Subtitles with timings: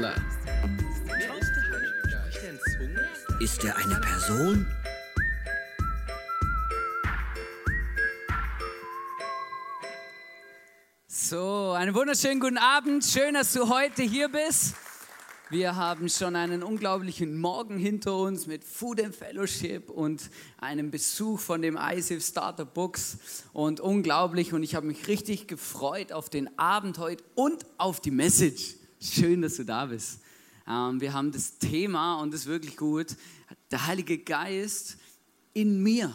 [0.00, 0.14] Er
[1.14, 2.98] er Zungen?
[3.40, 4.66] Ist er eine Person?
[11.06, 13.04] So, einen wunderschönen guten Abend.
[13.04, 14.76] Schön, dass du heute hier bist.
[15.50, 21.38] Wir haben schon einen unglaublichen Morgen hinter uns mit Food and Fellowship und einem Besuch
[21.38, 23.18] von dem ISIF Starter Books
[23.52, 28.10] und unglaublich und ich habe mich richtig gefreut auf den Abend heute und auf die
[28.10, 28.76] Message.
[29.04, 30.20] Schön, dass du da bist.
[30.64, 33.16] Ähm, wir haben das Thema und das ist wirklich gut.
[33.72, 34.96] Der Heilige Geist
[35.54, 36.14] in mir.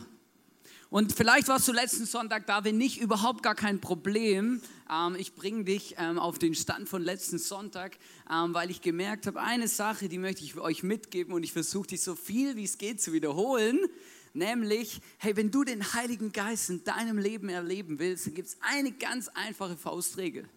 [0.89, 4.61] Und vielleicht warst du letzten Sonntag da, wenn nicht, überhaupt gar kein Problem.
[4.89, 7.97] Ähm, ich bringe dich ähm, auf den Stand von letzten Sonntag,
[8.29, 11.97] weil ich gemerkt habe, eine Sache, die möchte ich euch mitgeben und ich versuche die
[11.97, 13.79] so viel wie es geht zu wiederholen.
[14.33, 18.57] Nämlich, hey, wenn du den Heiligen Geist in deinem Leben erleben willst, dann gibt es
[18.61, 20.47] eine ganz einfache Faustregel.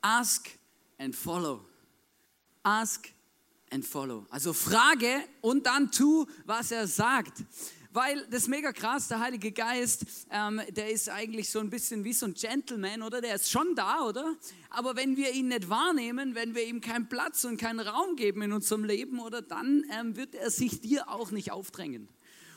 [0.00, 0.50] Ask
[0.98, 1.64] and follow.
[2.62, 3.12] Ask
[3.70, 4.26] and follow.
[4.30, 7.44] Also frage und dann tu, was er sagt.
[7.94, 12.02] Weil das ist mega krass, der Heilige Geist, ähm, der ist eigentlich so ein bisschen
[12.02, 13.20] wie so ein Gentleman, oder?
[13.20, 14.34] Der ist schon da, oder?
[14.70, 18.42] Aber wenn wir ihn nicht wahrnehmen, wenn wir ihm keinen Platz und keinen Raum geben
[18.42, 22.08] in unserem Leben, oder dann ähm, wird er sich dir auch nicht aufdrängen.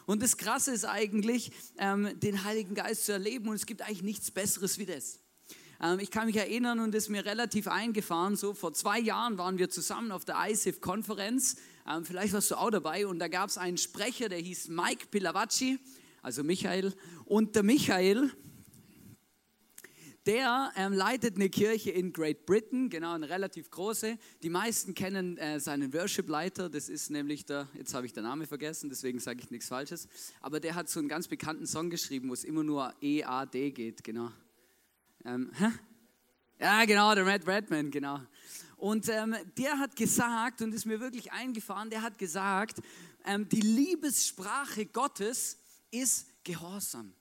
[0.07, 4.01] Und das Krasse ist eigentlich, ähm, den Heiligen Geist zu erleben und es gibt eigentlich
[4.01, 5.19] nichts Besseres wie das.
[5.81, 9.57] Ähm, ich kann mich erinnern und ist mir relativ eingefahren, so vor zwei Jahren waren
[9.57, 11.57] wir zusammen auf der ISIF-Konferenz
[11.89, 15.07] ähm, vielleicht warst du auch dabei und da gab es einen Sprecher, der hieß Mike
[15.09, 15.79] Pilavacci,
[16.21, 16.93] also Michael.
[17.23, 18.29] Und der Michael,
[20.25, 24.17] der ähm, leitet eine Kirche in Great Britain, genau eine relativ große.
[24.43, 28.45] Die meisten kennen äh, seinen Worship-Leiter, das ist nämlich der, jetzt habe ich den Namen
[28.45, 30.09] vergessen, deswegen sage ich nichts Falsches.
[30.41, 34.03] Aber der hat so einen ganz bekannten Song geschrieben, wo es immer nur E-A-D geht,
[34.03, 34.29] genau.
[35.27, 35.51] Ähm?
[36.59, 38.19] Ja, genau, der Red Redman, genau.
[38.77, 42.81] Und ähm, der hat gesagt, und ist mir wirklich eingefahren, der hat gesagt,
[43.25, 45.59] ähm, die Liebessprache Gottes
[45.91, 47.13] ist Gehorsam.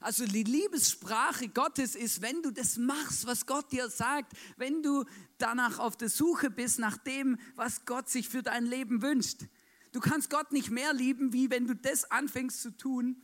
[0.00, 5.04] Also die Liebessprache Gottes ist, wenn du das machst, was Gott dir sagt, wenn du
[5.38, 9.46] danach auf der Suche bist nach dem, was Gott sich für dein Leben wünscht.
[9.92, 13.16] Du kannst Gott nicht mehr lieben, wie wenn du das anfängst zu tun,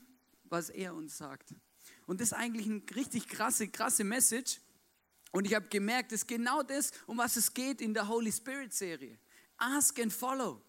[0.44, 1.54] was er uns sagt.
[2.10, 4.60] Und das ist eigentlich eine richtig krasse, krasse Message.
[5.30, 8.32] Und ich habe gemerkt, das ist genau das, um was es geht in der Holy
[8.32, 9.16] Spirit Serie.
[9.58, 10.60] Ask and follow.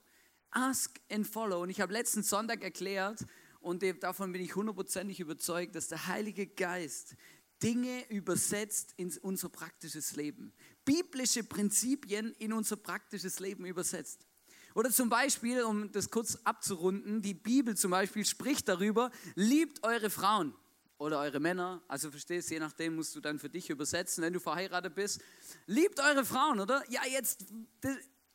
[0.52, 1.64] Ask and follow.
[1.64, 3.26] Und ich habe letzten Sonntag erklärt,
[3.60, 7.16] und davon bin ich hundertprozentig überzeugt, dass der Heilige Geist
[7.64, 10.54] Dinge übersetzt in unser praktisches Leben.
[10.86, 14.28] Biblische Prinzipien in unser praktisches Leben übersetzt.
[14.76, 20.12] Oder zum Beispiel, um das kurz abzurunden, die Bibel zum Beispiel spricht darüber, liebt eure
[20.12, 20.54] Frauen
[21.02, 24.40] oder eure Männer, also verstehst, je nachdem musst du dann für dich übersetzen, wenn du
[24.40, 25.20] verheiratet bist.
[25.66, 26.84] Liebt eure Frauen, oder?
[26.90, 27.46] Ja, jetzt,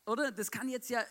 [0.05, 0.33] oder?
[0.33, 1.05] Das kann jetzt ja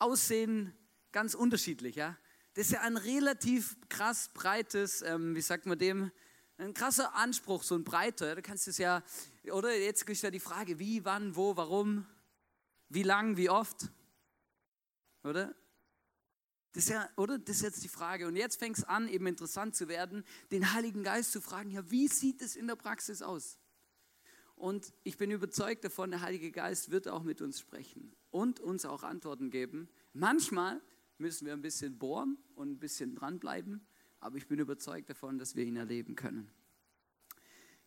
[0.00, 0.76] aussehen
[1.12, 2.18] ganz unterschiedlich, ja?
[2.54, 6.10] Das ist ja ein relativ krass breites, ähm, wie sagt man dem,
[6.58, 8.42] ein krasser Anspruch, so ein breiter.
[8.42, 9.04] Kannst du es ja,
[9.52, 9.76] oder?
[9.78, 12.04] Jetzt ist ja die Frage, wie, wann, wo, warum,
[12.88, 13.90] wie lang, wie oft,
[15.22, 15.54] oder?
[16.76, 17.38] Das ist ja, oder?
[17.38, 18.26] Das ist jetzt die Frage.
[18.26, 21.90] Und jetzt fängt es an, eben interessant zu werden, den Heiligen Geist zu fragen, ja,
[21.90, 23.56] wie sieht es in der Praxis aus?
[24.56, 28.84] Und ich bin überzeugt davon, der Heilige Geist wird auch mit uns sprechen und uns
[28.84, 29.88] auch Antworten geben.
[30.12, 30.82] Manchmal
[31.16, 33.80] müssen wir ein bisschen bohren und ein bisschen dranbleiben,
[34.20, 36.50] aber ich bin überzeugt davon, dass wir ihn erleben können.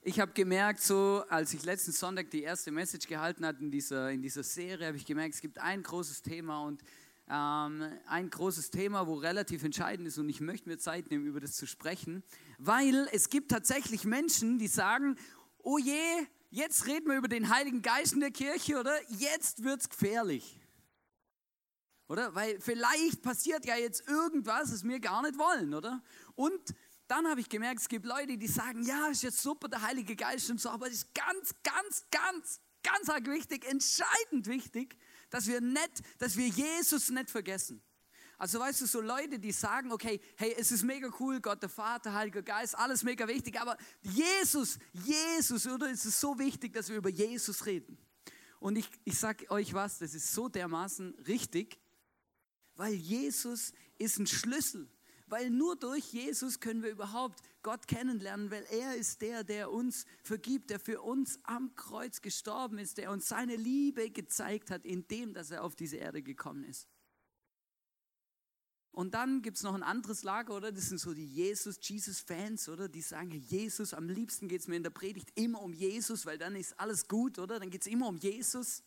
[0.02, 4.10] Ich habe gemerkt, so als ich letzten Sonntag die erste Message gehalten habe in dieser,
[4.10, 6.81] in dieser Serie, habe ich gemerkt, es gibt ein großes Thema und
[7.30, 11.56] ein großes Thema, wo relativ entscheidend ist und ich möchte mir Zeit nehmen, über das
[11.56, 12.24] zu sprechen,
[12.58, 15.16] weil es gibt tatsächlich Menschen, die sagen,
[15.60, 16.00] oh je,
[16.50, 18.96] jetzt reden wir über den Heiligen Geist in der Kirche, oder?
[19.10, 20.60] Jetzt wird es gefährlich.
[22.08, 22.34] Oder?
[22.34, 26.02] Weil vielleicht passiert ja jetzt irgendwas, das wir gar nicht wollen, oder?
[26.34, 26.74] Und
[27.08, 30.16] dann habe ich gemerkt, es gibt Leute, die sagen, ja, ist jetzt super, der Heilige
[30.16, 34.98] Geist und so, aber es ist ganz, ganz, ganz, ganz arg wichtig, entscheidend wichtig,
[35.30, 37.81] dass wir nicht, dass wir Jesus nicht vergessen.
[38.38, 41.70] Also weißt du, so Leute, die sagen, okay, hey, es ist mega cool, Gott der
[41.70, 46.88] Vater, Heiliger Geist, alles mega wichtig, aber Jesus, Jesus, oder ist es so wichtig, dass
[46.88, 47.98] wir über Jesus reden?
[48.62, 51.80] Und ich, ich sage euch was, das ist so dermaßen richtig,
[52.75, 54.90] weil Jesus ist ein Schlüssel.
[55.28, 60.06] Weil nur durch Jesus können wir überhaupt Gott kennenlernen, weil er ist der, der uns
[60.24, 65.34] vergibt, der für uns am Kreuz gestorben ist, der uns seine Liebe gezeigt hat, indem
[65.34, 66.88] dass er auf diese Erde gekommen ist.
[68.92, 70.72] Und dann gibt es noch ein anderes Lager, oder?
[70.72, 72.90] Das sind so die Jesus, Jesus-Fans, oder?
[72.90, 76.38] Die sagen, Jesus, am liebsten geht es mir in der Predigt immer um Jesus, weil
[76.38, 77.60] dann ist alles gut, oder?
[77.60, 78.84] Dann geht es immer um Jesus.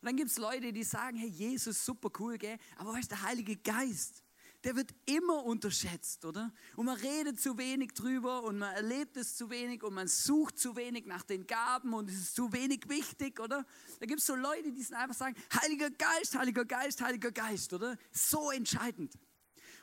[0.00, 2.58] Und dann gibt es Leute, die sagen, hey, Jesus, super cool, gell?
[2.76, 4.24] Aber weißt du, der Heilige Geist,
[4.64, 6.52] der wird immer unterschätzt, oder?
[6.76, 10.58] Und man redet zu wenig drüber und man erlebt es zu wenig und man sucht
[10.58, 13.64] zu wenig nach den Gaben und es ist zu wenig wichtig, oder?
[14.00, 17.96] Da gibt es so Leute, die einfach sagen, Heiliger Geist, Heiliger Geist, Heiliger Geist, oder?
[18.12, 19.14] So entscheidend.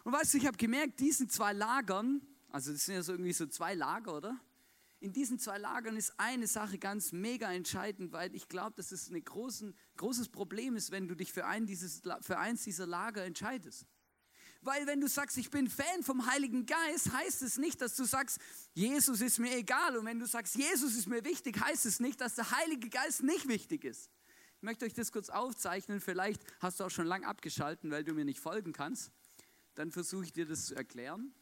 [0.04, 3.34] Und weißt du, ich habe gemerkt, diesen zwei Lagern, also das sind ja so irgendwie
[3.34, 4.40] so zwei Lager, oder?
[5.00, 9.12] In diesen zwei Lagern ist eine Sache ganz mega entscheidend, weil ich glaube, dass es
[9.12, 13.86] ein großes Problem ist, wenn du dich für, ein dieses, für eins dieser Lager entscheidest.
[14.68, 18.04] Weil wenn du sagst, ich bin Fan vom Heiligen Geist, heißt es nicht, dass du
[18.04, 18.38] sagst,
[18.74, 19.96] Jesus ist mir egal.
[19.96, 23.24] Und wenn du sagst, Jesus ist mir wichtig, heißt es nicht, dass der Heilige Geist
[23.24, 24.12] nicht wichtig ist.
[24.58, 26.02] Ich möchte euch das kurz aufzeichnen.
[26.02, 29.14] Vielleicht hast du auch schon lang abgeschalten, weil du mir nicht folgen kannst.
[29.76, 31.34] Dann versuche ich dir das zu erklären.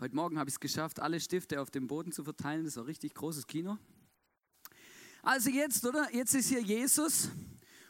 [0.00, 2.64] Heute Morgen habe ich es geschafft, alle Stifte auf dem Boden zu verteilen.
[2.64, 3.78] Das war richtig großes Kino.
[5.22, 6.12] Also jetzt, oder?
[6.12, 7.28] Jetzt ist hier Jesus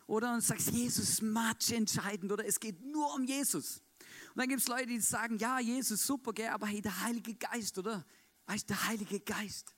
[0.07, 3.83] oder und sagst, Jesus matsch entscheidend oder es geht nur um Jesus.
[4.35, 7.35] Und dann gibt es Leute, die sagen, ja, Jesus, super, gell, aber hey, der Heilige
[7.35, 8.05] Geist, oder?
[8.47, 9.75] Weißt du, der Heilige Geist.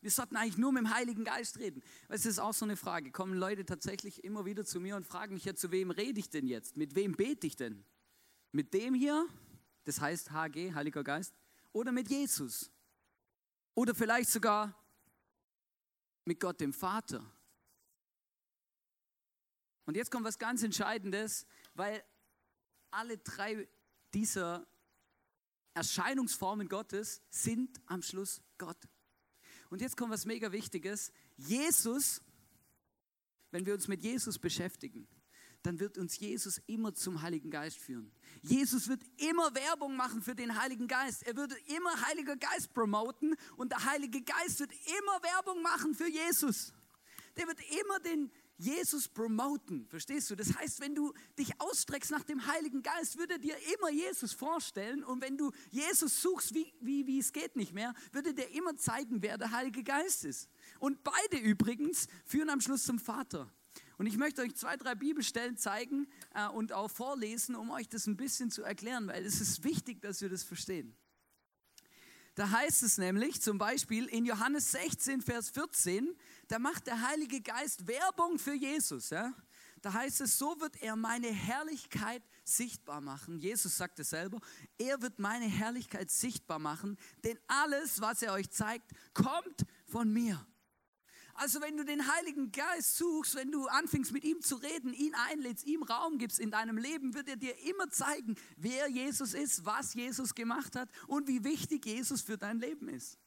[0.00, 1.82] Wir sollten eigentlich nur mit dem Heiligen Geist reden.
[2.06, 3.10] Weil es ist auch so eine Frage.
[3.10, 6.30] Kommen Leute tatsächlich immer wieder zu mir und fragen mich ja, zu wem rede ich
[6.30, 6.76] denn jetzt?
[6.76, 7.84] Mit wem bete ich denn?
[8.52, 9.26] Mit dem hier,
[9.84, 11.34] das heißt HG, Heiliger Geist,
[11.72, 12.70] oder mit Jesus?
[13.74, 14.74] Oder vielleicht sogar
[16.24, 17.24] mit Gott dem Vater?
[19.86, 22.04] Und jetzt kommt was ganz Entscheidendes, weil
[22.90, 23.68] alle drei
[24.12, 24.66] dieser
[25.74, 28.88] Erscheinungsformen Gottes sind am Schluss Gott.
[29.70, 31.12] Und jetzt kommt was mega Wichtiges.
[31.36, 32.22] Jesus,
[33.50, 35.08] wenn wir uns mit Jesus beschäftigen,
[35.62, 38.12] dann wird uns Jesus immer zum Heiligen Geist führen.
[38.40, 41.24] Jesus wird immer Werbung machen für den Heiligen Geist.
[41.24, 46.08] Er würde immer Heiliger Geist promoten und der Heilige Geist wird immer Werbung machen für
[46.08, 46.72] Jesus.
[47.36, 49.86] Der wird immer den, Jesus promoten.
[49.86, 50.36] Verstehst du?
[50.36, 55.04] Das heißt, wenn du dich ausstreckst nach dem Heiligen Geist, würde dir immer Jesus vorstellen.
[55.04, 58.76] Und wenn du Jesus suchst, wie, wie, wie es geht nicht mehr, würde dir immer
[58.76, 60.48] zeigen, wer der Heilige Geist ist.
[60.78, 63.52] Und beide übrigens führen am Schluss zum Vater.
[63.98, 68.06] Und ich möchte euch zwei, drei Bibelstellen zeigen äh, und auch vorlesen, um euch das
[68.06, 70.94] ein bisschen zu erklären, weil es ist wichtig, dass wir das verstehen.
[72.36, 76.14] Da heißt es nämlich zum Beispiel in Johannes 16, Vers 14,
[76.48, 79.08] da macht der Heilige Geist Werbung für Jesus.
[79.08, 79.32] Ja?
[79.80, 83.38] Da heißt es, so wird er meine Herrlichkeit sichtbar machen.
[83.38, 84.38] Jesus sagt es selber,
[84.76, 90.46] er wird meine Herrlichkeit sichtbar machen, denn alles, was er euch zeigt, kommt von mir.
[91.38, 95.14] Also wenn du den Heiligen Geist suchst, wenn du anfängst mit ihm zu reden, ihn
[95.14, 99.64] einlädst, ihm Raum gibst in deinem Leben, wird er dir immer zeigen, wer Jesus ist,
[99.66, 103.18] was Jesus gemacht hat und wie wichtig Jesus für dein Leben ist.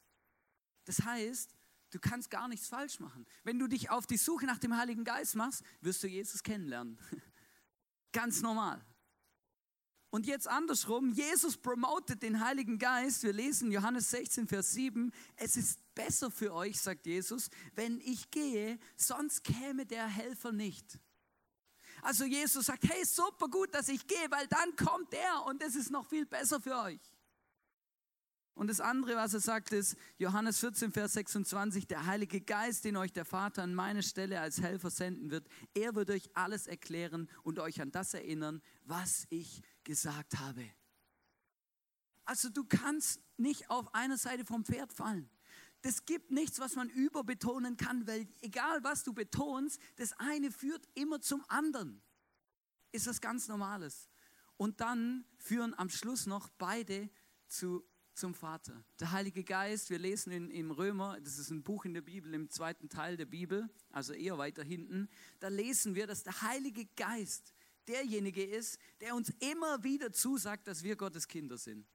[0.86, 1.56] Das heißt,
[1.92, 3.28] du kannst gar nichts falsch machen.
[3.44, 6.98] Wenn du dich auf die Suche nach dem Heiligen Geist machst, wirst du Jesus kennenlernen.
[8.12, 8.84] Ganz normal.
[10.12, 13.22] Und jetzt andersrum, Jesus promotet den Heiligen Geist.
[13.24, 15.12] Wir lesen Johannes 16, Vers 7.
[15.36, 21.00] Es ist besser für euch, sagt Jesus, wenn ich gehe, sonst käme der Helfer nicht.
[22.02, 25.76] Also Jesus sagt, hey, super gut, dass ich gehe, weil dann kommt er und es
[25.76, 27.02] ist noch viel besser für euch.
[28.60, 32.98] Und das andere, was er sagt, ist Johannes 14, Vers 26, der Heilige Geist, den
[32.98, 37.30] euch der Vater an meine Stelle als Helfer senden wird, er wird euch alles erklären
[37.44, 40.70] und euch an das erinnern, was ich gesagt habe.
[42.24, 45.28] Also du kannst nicht auf einer Seite vom Pferd fallen.
[45.82, 50.88] Das gibt nichts, was man überbetonen kann, weil egal was du betonst, das eine führt
[50.94, 52.04] immer zum anderen.
[52.92, 54.08] Ist das ganz Normales.
[54.58, 57.10] Und dann führen am Schluss noch beide
[57.48, 58.84] zu, zum Vater.
[59.00, 62.32] Der Heilige Geist, wir lesen in, im Römer, das ist ein Buch in der Bibel,
[62.36, 66.86] im zweiten Teil der Bibel, also eher weiter hinten, da lesen wir, dass der Heilige
[66.96, 67.56] Geist
[67.90, 71.86] derjenige ist, der uns immer wieder zusagt, dass wir Gottes Kinder sind.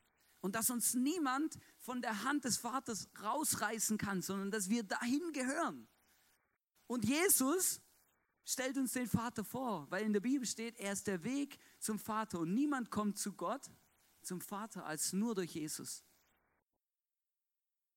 [0.41, 5.33] Und dass uns niemand von der Hand des Vaters rausreißen kann, sondern dass wir dahin
[5.33, 5.89] gehören.
[6.87, 7.81] Und Jesus
[8.45, 11.99] stellt uns den Vater vor, weil in der Bibel steht, er ist der Weg zum
[11.99, 13.71] Vater und niemand kommt zu Gott,
[14.21, 16.05] zum Vater, als nur durch Jesus.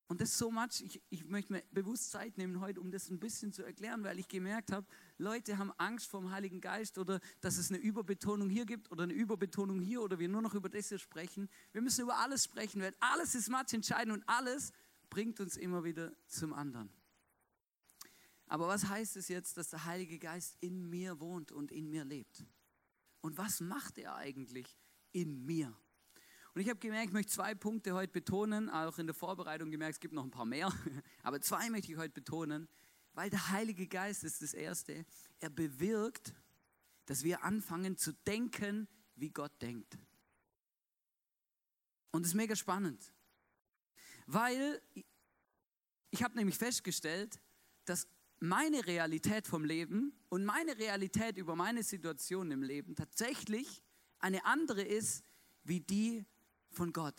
[0.08, 3.10] Und das ist so much, ich, ich möchte mir bewusst Zeit nehmen heute, um das
[3.10, 4.88] ein bisschen zu erklären, weil ich gemerkt habe,
[5.18, 9.04] Leute haben Angst vor dem Heiligen Geist oder dass es eine Überbetonung hier gibt oder
[9.04, 11.50] eine Überbetonung hier oder wir nur noch über das hier sprechen.
[11.74, 14.72] Wir müssen über alles sprechen, weil alles ist much entscheidend und alles
[15.10, 16.90] bringt uns immer wieder zum anderen.
[18.48, 22.06] Aber was heißt es jetzt, dass der Heilige Geist in mir wohnt und in mir
[22.06, 22.46] lebt?
[23.20, 24.78] Und was macht er eigentlich
[25.12, 25.78] in mir?
[26.58, 29.94] Und ich habe gemerkt, ich möchte zwei Punkte heute betonen, auch in der Vorbereitung gemerkt,
[29.94, 30.74] es gibt noch ein paar mehr,
[31.22, 32.68] aber zwei möchte ich heute betonen,
[33.14, 35.06] weil der Heilige Geist ist das Erste.
[35.40, 36.34] Er bewirkt,
[37.06, 40.00] dass wir anfangen zu denken, wie Gott denkt.
[42.10, 43.14] Und das ist mega spannend,
[44.26, 44.82] weil
[46.10, 47.40] ich habe nämlich festgestellt,
[47.86, 48.08] dass
[48.40, 53.84] meine Realität vom Leben und meine Realität über meine Situation im Leben tatsächlich
[54.18, 55.24] eine andere ist,
[55.64, 56.26] wie die
[56.77, 57.15] von Gott.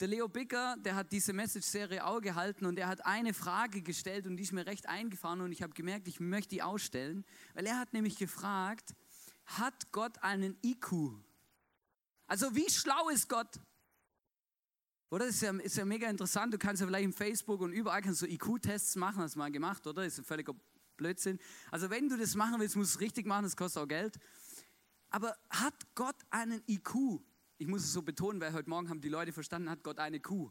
[0.00, 4.26] Der Leo Bicker, der hat diese Message-Serie auch gehalten und er hat eine Frage gestellt
[4.26, 7.66] und die ist mir recht eingefahren und ich habe gemerkt, ich möchte die ausstellen, weil
[7.66, 8.96] er hat nämlich gefragt,
[9.46, 10.92] hat Gott einen IQ?
[12.26, 13.60] Also wie schlau ist Gott?
[15.10, 15.26] Oder?
[15.26, 16.52] Ist ja, ist ja mega interessant.
[16.52, 19.52] Du kannst ja vielleicht im Facebook und überall kannst du IQ-Tests machen, hast du mal
[19.52, 20.04] gemacht, oder?
[20.04, 20.54] Ist ein völliger
[20.96, 21.38] Blödsinn.
[21.70, 24.18] Also wenn du das machen willst, musst du es richtig machen, das kostet auch Geld.
[25.10, 27.22] Aber hat Gott einen IQ?
[27.62, 30.18] Ich muss es so betonen, weil heute Morgen haben die Leute verstanden, hat Gott eine
[30.18, 30.50] Kuh.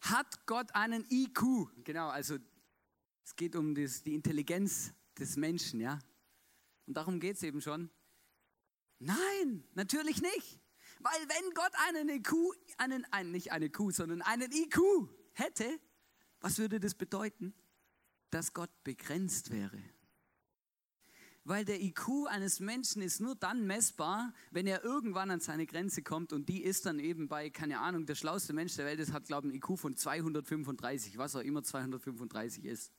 [0.00, 1.68] Hat Gott einen IQ?
[1.84, 2.38] Genau, also
[3.22, 6.00] es geht um das, die Intelligenz des Menschen, ja.
[6.86, 7.88] Und darum geht es eben schon.
[8.98, 10.58] Nein, natürlich nicht.
[10.98, 12.32] Weil wenn Gott einen IQ,
[12.78, 14.80] einen, einen, nicht eine Kuh, sondern einen IQ
[15.34, 15.78] hätte,
[16.40, 17.54] was würde das bedeuten?
[18.30, 19.80] Dass Gott begrenzt wäre.
[21.44, 26.02] Weil der IQ eines Menschen ist nur dann messbar, wenn er irgendwann an seine Grenze
[26.02, 29.12] kommt und die ist dann eben bei, keine Ahnung, der schlauste Mensch der Welt ist,
[29.12, 32.92] hat, glaube ich, ein IQ von 235, was auch immer 235 ist.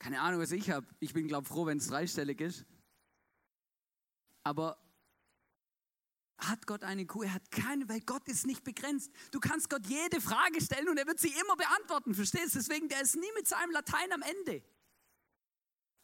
[0.00, 0.86] Keine Ahnung, was ich habe.
[0.98, 2.66] Ich bin, glaube ich, froh, wenn es dreistellig ist.
[4.42, 4.78] Aber
[6.38, 7.22] hat Gott eine IQ?
[7.22, 9.12] Er hat keine, weil Gott ist nicht begrenzt.
[9.30, 12.58] Du kannst Gott jede Frage stellen und er wird sie immer beantworten, verstehst du?
[12.58, 14.62] Deswegen, der ist nie mit seinem Latein am Ende.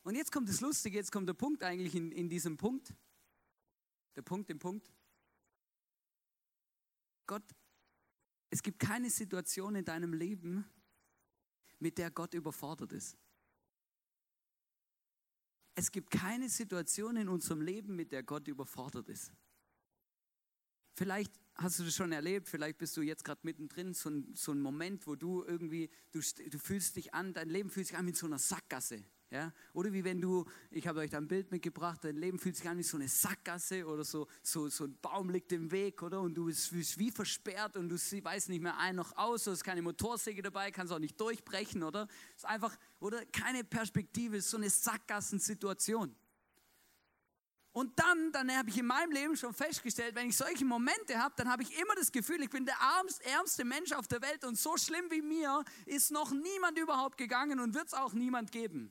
[0.02, 2.94] Und jetzt kommt das Lustige, jetzt kommt der Punkt eigentlich in, in diesem Punkt.
[4.16, 4.92] Der Punkt im Punkt.
[7.26, 7.44] Gott,
[8.50, 10.64] es gibt keine Situation in deinem Leben,
[11.78, 13.16] mit der Gott überfordert ist.
[15.75, 19.32] Es gibt keine Situation in unserem Leben, mit der Gott überfordert ist.
[20.94, 24.52] Vielleicht hast du das schon erlebt, vielleicht bist du jetzt gerade mittendrin, so ein, so
[24.52, 28.06] ein Moment, wo du irgendwie, du, du fühlst dich an, dein Leben fühlt sich an
[28.06, 29.02] wie so einer Sackgasse.
[29.33, 29.51] Ja?
[29.73, 32.69] Oder wie wenn du, ich habe euch da ein Bild mitgebracht, dein Leben fühlt sich
[32.69, 36.21] an wie so eine Sackgasse oder so, so, so ein Baum liegt im Weg, oder?
[36.21, 39.65] Und du bist wie versperrt und du weißt nicht mehr ein noch aus, du hast
[39.65, 42.09] keine Motorsäge dabei, kannst auch nicht durchbrechen, oder?
[42.37, 43.25] Ist einfach, oder?
[43.25, 46.15] Keine Perspektive, ist so eine Sackgassensituation.
[47.73, 51.33] Und dann, dann habe ich in meinem Leben schon festgestellt, wenn ich solche Momente habe,
[51.39, 52.77] dann habe ich immer das Gefühl, ich bin der
[53.25, 57.61] ärmste Mensch auf der Welt und so schlimm wie mir ist noch niemand überhaupt gegangen
[57.61, 58.91] und wird es auch niemand geben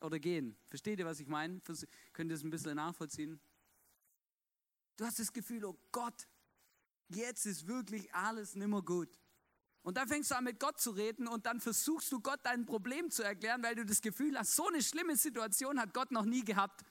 [0.00, 0.56] oder gehen.
[0.68, 1.60] Versteht ihr, was ich meine?
[2.12, 3.40] Könnt ihr es ein bisschen nachvollziehen?
[4.96, 6.26] Du hast das Gefühl, oh Gott,
[7.08, 9.18] jetzt ist wirklich alles nimmer gut.
[9.82, 12.66] Und dann fängst du an mit Gott zu reden und dann versuchst du Gott dein
[12.66, 16.24] Problem zu erklären, weil du das Gefühl hast, so eine schlimme Situation hat Gott noch
[16.24, 16.84] nie gehabt.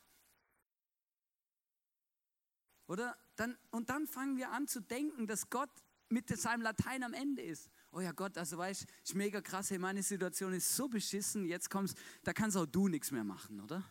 [2.87, 3.17] Oder?
[3.35, 5.71] Dann, und dann fangen wir an zu denken, dass Gott
[6.07, 9.79] mit seinem Latein am Ende ist oh ja Gott, also weißt ist mega krass, hey,
[9.79, 13.83] meine Situation ist so beschissen, jetzt kommst, da kannst auch du nichts mehr machen, oder?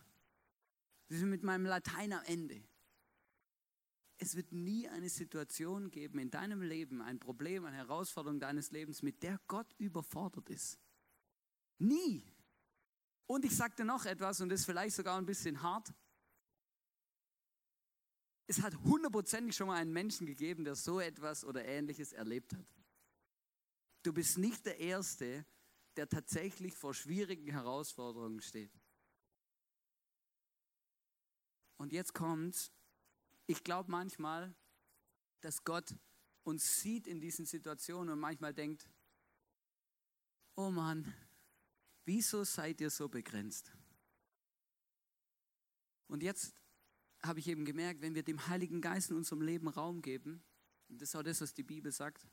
[1.07, 2.63] Wir sind mit meinem Latein am Ende.
[4.17, 9.01] Es wird nie eine Situation geben in deinem Leben, ein Problem, eine Herausforderung deines Lebens,
[9.01, 10.79] mit der Gott überfordert ist.
[11.79, 12.23] Nie.
[13.25, 15.91] Und ich sagte noch etwas, und das ist vielleicht sogar ein bisschen hart.
[18.47, 22.65] Es hat hundertprozentig schon mal einen Menschen gegeben, der so etwas oder ähnliches erlebt hat.
[24.05, 25.47] Du bist nicht der Erste,
[25.97, 28.71] der tatsächlich vor schwierigen Herausforderungen steht.
[31.77, 32.71] Und jetzt kommt's.
[33.47, 34.53] Ich glaube manchmal,
[35.41, 35.95] dass Gott
[36.43, 38.87] uns sieht in diesen Situationen und manchmal denkt,
[40.55, 41.11] oh Mann,
[42.05, 43.73] wieso seid ihr so begrenzt?
[46.07, 46.53] Und jetzt
[47.23, 50.43] habe ich eben gemerkt, wenn wir dem Heiligen Geist in unserem Leben Raum geben,
[50.89, 52.27] und das ist auch das, was die Bibel sagt,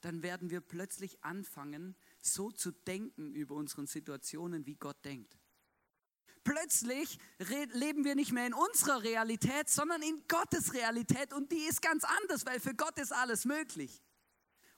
[0.00, 5.38] dann werden wir plötzlich anfangen, so zu denken über unsere Situationen, wie Gott denkt.
[6.42, 11.82] Plötzlich leben wir nicht mehr in unserer Realität, sondern in Gottes Realität und die ist
[11.82, 14.02] ganz anders, weil für Gott ist alles möglich.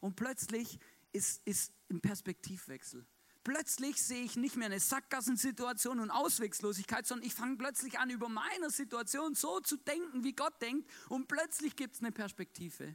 [0.00, 0.81] Und plötzlich
[1.12, 3.07] ist, ist ein Perspektivwechsel.
[3.45, 8.29] Plötzlich sehe ich nicht mehr eine Sackgassensituation und Auswegslosigkeit, sondern ich fange plötzlich an, über
[8.29, 10.88] meine Situation so zu denken, wie Gott denkt.
[11.09, 12.95] Und plötzlich gibt es eine Perspektive.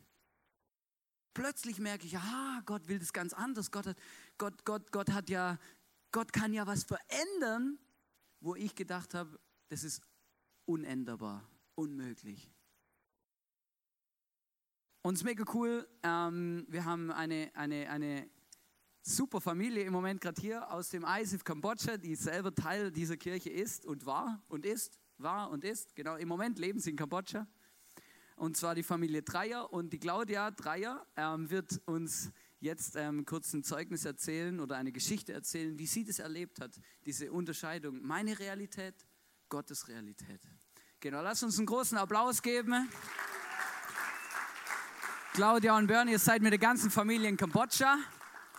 [1.38, 3.70] Plötzlich merke ich, aha, Gott will das ganz anders.
[3.70, 3.98] Gott hat,
[4.40, 5.60] Gott, Gott, Gott hat ja,
[6.12, 7.78] Gott kann ja was verändern,
[8.40, 9.40] wo ich gedacht habe,
[9.70, 10.02] das ist
[10.66, 12.52] unänderbar, unmöglich.
[15.04, 15.88] Und es ist mega cool.
[16.02, 18.32] Ähm, wir haben eine, eine, eine
[19.04, 23.52] super Familie im Moment gerade hier aus dem ISIF Kambodscha, die selber Teil dieser Kirche
[23.52, 25.96] ist und war und ist, war und ist.
[25.96, 27.46] Genau, im Moment leben sie in Kambodscha.
[28.38, 29.74] Und zwar die Familie Dreier.
[29.74, 34.92] Und die Claudia Dreier ähm, wird uns jetzt ähm, kurz ein Zeugnis erzählen oder eine
[34.92, 38.00] Geschichte erzählen, wie sie das erlebt hat, diese Unterscheidung.
[38.02, 38.94] Meine Realität,
[39.50, 40.40] Gottes Realität.
[41.00, 42.88] Genau, lass uns einen großen Applaus geben.
[45.34, 47.98] Claudia und Bernie, ihr seid mit der ganzen Familie in Kambodscha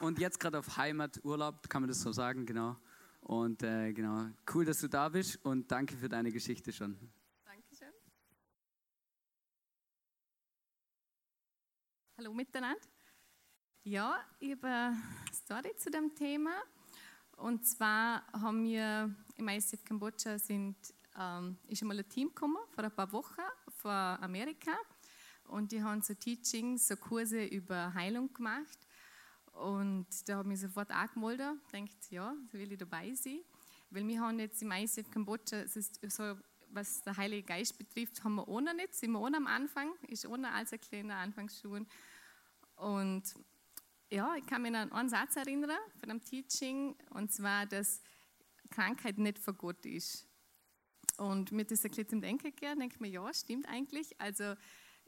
[0.00, 2.76] und jetzt gerade auf Heimaturlaub, kann man das so sagen, genau.
[3.20, 6.96] Und äh, genau, cool, dass du da bist und danke für deine Geschichte schon.
[12.18, 12.80] Hallo miteinander.
[13.84, 16.50] Ja, ich habe eine Story zu dem Thema.
[17.36, 20.74] Und zwar haben wir im ICF Kambodscha sind,
[21.16, 24.72] ähm, ist einmal ein Team gekommen vor ein paar Wochen von Amerika
[25.44, 28.80] und die haben so Teachings, so Kurse über Heilung gemacht.
[29.52, 33.42] Und da habe ich mich sofort angemeldet, denkt ja, da will ich dabei sein.
[33.90, 36.34] Weil wir haben jetzt im ICF Kambodscha, so,
[36.70, 40.24] was der Heilige Geist betrifft, haben wir noch nicht, sind wir noch am Anfang, ist
[40.24, 41.86] noch als ein kleiner Anfangsschulen.
[42.78, 43.22] Und
[44.10, 48.00] ja, ich kann mich an einen Satz erinnern von einem Teaching, und zwar, dass
[48.70, 50.26] Krankheit nicht von Gott ist.
[51.16, 54.18] Und mit dieser ein zum Denken gegeben, denke ich mir, ja, stimmt eigentlich.
[54.20, 54.54] Also,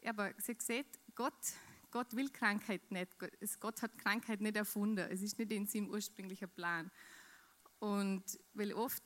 [0.05, 1.35] aber sie gesagt, Gott
[1.91, 3.17] Gott will Krankheit nicht.
[3.59, 5.07] Gott hat Krankheit nicht erfunden.
[5.11, 6.91] Es ist nicht in seinem ursprünglichen Plan.
[7.81, 8.23] Und
[8.55, 9.03] weil oft,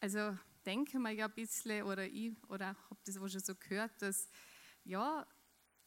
[0.00, 4.02] also denken wir ja ein bisschen, oder ich, oder habe das auch schon so gehört,
[4.02, 4.28] dass,
[4.84, 5.26] ja,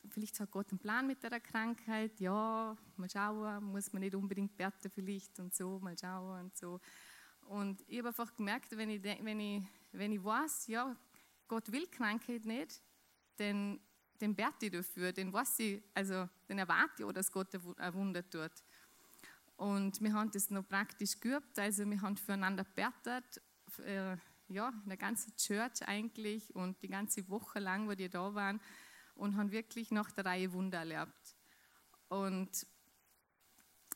[0.10, 4.56] vielleicht hat Gott einen Plan mit der Krankheit, ja, mal schauen, muss man nicht unbedingt
[4.56, 6.80] beten vielleicht und so, mal schauen und so.
[7.48, 10.96] Und ich habe einfach gemerkt, wenn ich, wenn, ich, wenn ich weiß, ja,
[11.48, 12.82] Gott will Krankheit nicht,
[13.38, 13.80] dann
[14.22, 17.94] den bete ich dafür, den weiß ich, also den erwarte ich auch, dass Gott ein
[17.94, 18.52] Wunder tut.
[19.58, 23.42] Und wir haben das noch praktisch geübt, also wir haben füreinander betet,
[23.86, 28.34] äh, ja, in der ganzen Church eigentlich und die ganze Woche lang, wo die da
[28.34, 28.60] waren
[29.16, 31.36] und haben wirklich nach der Reihe Wunder erlebt.
[32.10, 32.68] Und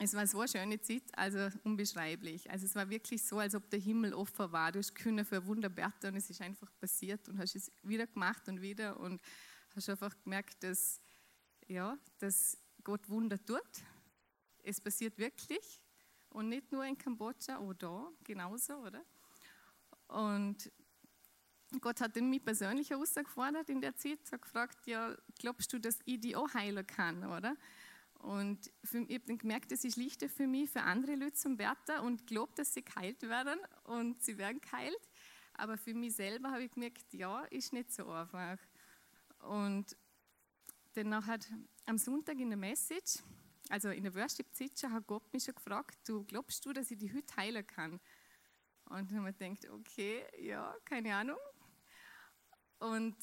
[0.02, 2.50] es war so eine schöne Zeit, also unbeschreiblich.
[2.50, 4.72] Also es war wirklich so, als ob der Himmel offen war.
[4.72, 8.08] Du hast können für Wunder beten und es ist einfach passiert und hast es wieder
[8.08, 9.22] gemacht und wieder und
[9.76, 11.02] hast einfach gemerkt, dass,
[11.68, 13.60] ja, dass Gott Wunder tut.
[14.64, 15.82] Es passiert wirklich
[16.30, 19.04] und nicht nur in Kambodscha, auch da genauso, oder?
[20.08, 20.72] Und
[21.82, 26.20] Gott hat mich persönlich herausgefordert in der Zeit, hat gefragt, ja, glaubst du, dass ich
[26.20, 27.56] die auch heilen kann, oder?
[28.20, 32.00] Und für, ich habe gemerkt, es ist leichter für mich, für andere Leute zum Beten
[32.04, 35.10] und glaube, dass sie geheilt werden und sie werden geheilt.
[35.54, 38.58] Aber für mich selber habe ich gemerkt, ja, ist nicht so einfach.
[39.42, 39.96] Und
[40.94, 41.40] dann nachher
[41.86, 43.20] am Sonntag in der Message,
[43.70, 47.14] also in der Worship-Zeit hat Gott mich schon gefragt, du glaubst du, dass ich die
[47.14, 48.00] heute heilen kann?
[48.86, 51.38] Und dann habe ich gedacht, okay, ja, keine Ahnung.
[52.80, 53.16] Und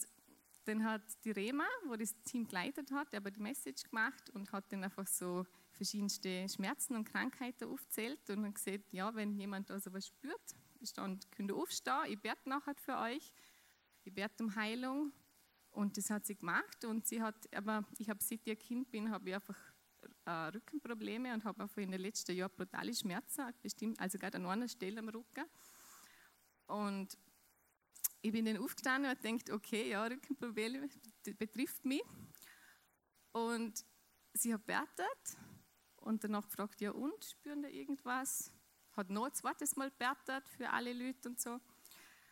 [0.65, 4.71] dann hat die Rema, wo das Team geleitet hat, aber die Message gemacht und hat
[4.73, 9.79] dann einfach so verschiedenste Schmerzen und Krankheiten aufzählt und hat gesagt, ja, wenn jemand da
[9.79, 10.55] sowas spürt,
[10.97, 13.33] dann könnt ihr aufstehen, ich bete nachher für euch,
[14.05, 15.13] ich bete um Heilung
[15.71, 19.11] und das hat sie gemacht und sie hat, aber ich habe seit ich Kind bin,
[19.11, 19.59] habe ich einfach
[20.25, 24.47] äh, Rückenprobleme und habe einfach in den letzten Jahren brutale Schmerzen, bestimmt, also gerade an
[24.47, 25.45] einer Stelle am Rücken.
[26.67, 27.17] Und
[28.23, 30.89] ich bin dann aufgestanden und denkt, okay, ja, Rückenprobleme
[31.39, 32.03] betrifft mich.
[33.33, 33.85] Und
[34.33, 35.39] sie hat betet
[35.97, 38.53] und danach gefragt, ja und, spüren da irgendwas?
[38.93, 41.61] Hat noch ein zweites Mal betet für alle Leute und so.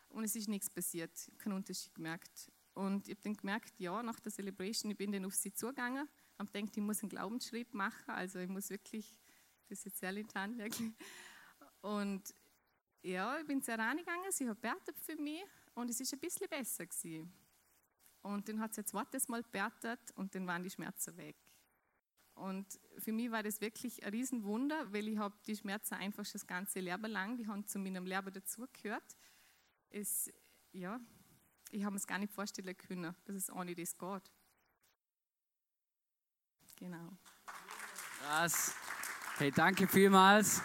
[0.08, 2.50] Und es ist nichts passiert, keinen Unterschied gemerkt.
[2.72, 6.08] Und ich habe dann gemerkt, ja, nach der Celebration, ich bin dann auf sie zugegangen
[6.38, 9.14] und denkt, ich muss einen Glaubensschritt machen, also ich muss wirklich,
[9.68, 10.92] das ist jetzt sehr lintan, wirklich.
[11.82, 12.34] Und
[13.02, 15.44] ja, ich bin zu ihr reingegangen, sie hat betet für mich
[15.74, 17.32] und es ist ein bisschen besser gewesen.
[18.22, 21.36] Und dann hat sie ein zweites Mal betet und dann waren die Schmerzen weg.
[22.34, 26.32] Und für mich war das wirklich ein Riesenwunder, weil ich habe die Schmerzen einfach schon
[26.32, 29.16] das ganze Leben lang, die haben zu meinem Leben dazugehört.
[29.90, 30.32] Es,
[30.72, 30.98] ja,
[31.70, 34.32] ich habe es gar nicht vorstellen können, dass es ohne das geht.
[36.76, 37.16] Genau.
[38.18, 38.74] Krass.
[39.36, 40.62] Hey, danke vielmals.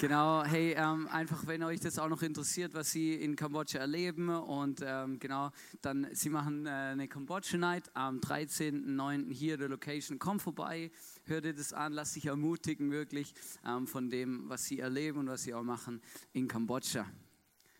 [0.00, 4.28] Genau, hey, ähm, einfach wenn euch das auch noch interessiert, was Sie in Kambodscha erleben
[4.28, 5.50] und ähm, genau,
[5.82, 9.32] dann Sie machen äh, eine Kambodscha Night am 13.09.
[9.32, 10.20] hier der Location.
[10.20, 10.92] Komm vorbei,
[11.24, 13.34] hör dir das an, lass dich ermutigen wirklich
[13.66, 16.00] ähm, von dem, was Sie erleben und was Sie auch machen
[16.32, 17.04] in Kambodscha.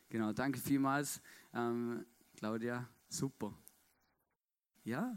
[0.09, 1.21] Genau, danke vielmals,
[1.55, 2.05] ähm,
[2.35, 3.57] Claudia, super.
[4.83, 5.17] Ja,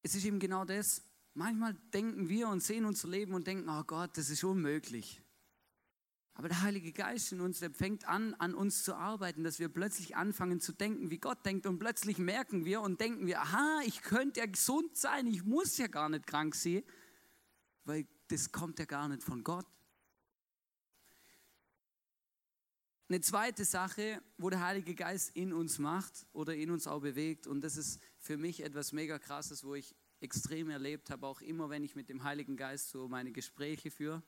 [0.00, 1.02] es ist eben genau das.
[1.34, 5.20] Manchmal denken wir und sehen unser Leben und denken, oh Gott, das ist unmöglich.
[6.34, 9.68] Aber der Heilige Geist in uns, der fängt an, an uns zu arbeiten, dass wir
[9.68, 11.66] plötzlich anfangen zu denken, wie Gott denkt.
[11.66, 15.76] Und plötzlich merken wir und denken wir, aha, ich könnte ja gesund sein, ich muss
[15.78, 16.82] ja gar nicht krank sein,
[17.84, 19.66] weil das kommt ja gar nicht von Gott.
[23.08, 27.46] Eine zweite Sache, wo der Heilige Geist in uns macht oder in uns auch bewegt,
[27.46, 31.70] und das ist für mich etwas mega krasses, wo ich extrem erlebt habe, auch immer,
[31.70, 34.22] wenn ich mit dem Heiligen Geist so meine Gespräche führe.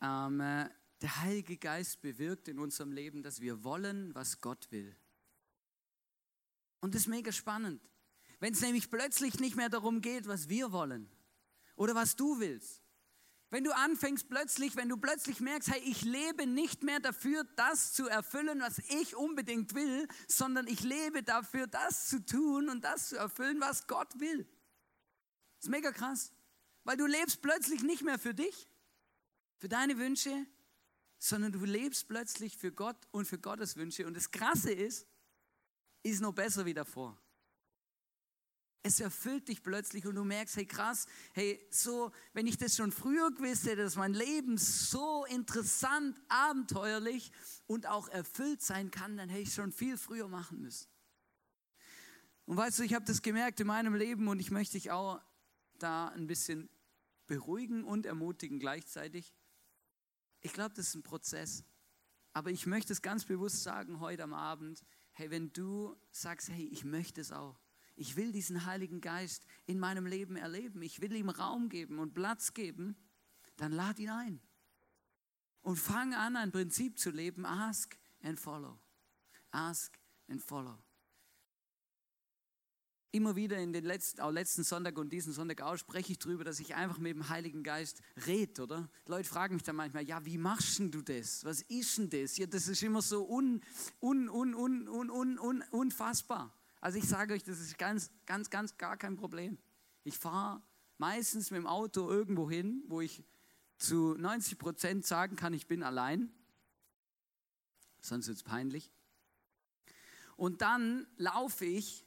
[0.00, 0.68] Ähm, äh,
[1.00, 4.96] der Heilige Geist bewirkt in unserem Leben, dass wir wollen, was Gott will.
[6.80, 7.82] Und das ist mega spannend.
[8.40, 11.10] Wenn es nämlich plötzlich nicht mehr darum geht, was wir wollen
[11.76, 12.82] oder was du willst,
[13.50, 17.92] wenn du anfängst plötzlich, wenn du plötzlich merkst, hey, ich lebe nicht mehr dafür, das
[17.94, 23.08] zu erfüllen, was ich unbedingt will, sondern ich lebe dafür, das zu tun und das
[23.08, 24.44] zu erfüllen, was Gott will.
[25.56, 26.32] Das ist mega krass,
[26.84, 28.68] weil du lebst plötzlich nicht mehr für dich,
[29.56, 30.46] für deine Wünsche,
[31.18, 34.06] sondern du lebst plötzlich für Gott und für Gottes Wünsche.
[34.06, 35.06] Und das Krasse ist,
[36.02, 37.18] ist noch besser wie davor.
[38.82, 42.92] Es erfüllt dich plötzlich und du merkst, hey krass, hey, so, wenn ich das schon
[42.92, 47.32] früher gewusst hätte, dass mein Leben so interessant, abenteuerlich
[47.66, 50.88] und auch erfüllt sein kann, dann hätte ich schon viel früher machen müssen.
[52.46, 55.20] Und weißt du, ich habe das gemerkt in meinem Leben und ich möchte dich auch
[55.78, 56.70] da ein bisschen
[57.26, 59.34] beruhigen und ermutigen gleichzeitig.
[60.40, 61.64] Ich glaube, das ist ein Prozess.
[62.32, 66.66] Aber ich möchte es ganz bewusst sagen heute am Abend, hey, wenn du sagst, hey,
[66.66, 67.58] ich möchte es auch
[67.98, 72.14] ich will diesen Heiligen Geist in meinem Leben erleben, ich will ihm Raum geben und
[72.14, 72.96] Platz geben,
[73.56, 74.40] dann lad ihn ein.
[75.62, 78.78] Und fang an, ein Prinzip zu leben, ask and follow.
[79.50, 80.78] Ask and follow.
[83.10, 86.44] Immer wieder in den letzten, auch letzten Sonntag und diesen Sonntag auch spreche ich darüber,
[86.44, 88.88] dass ich einfach mit dem Heiligen Geist rede, oder?
[89.06, 91.44] Die Leute fragen mich dann manchmal, ja, wie machst du das?
[91.44, 92.36] Was ist denn das?
[92.36, 93.62] Ja, das ist immer so un,
[94.00, 96.57] un, un, un, un, un, un, unfassbar.
[96.80, 99.58] Also ich sage euch, das ist ganz, ganz, ganz gar kein Problem.
[100.04, 100.62] Ich fahre
[100.98, 103.24] meistens mit dem Auto irgendwo hin, wo ich
[103.78, 106.32] zu 90 Prozent sagen kann, ich bin allein.
[108.00, 108.90] Sonst wird es peinlich.
[110.36, 112.06] Und dann laufe ich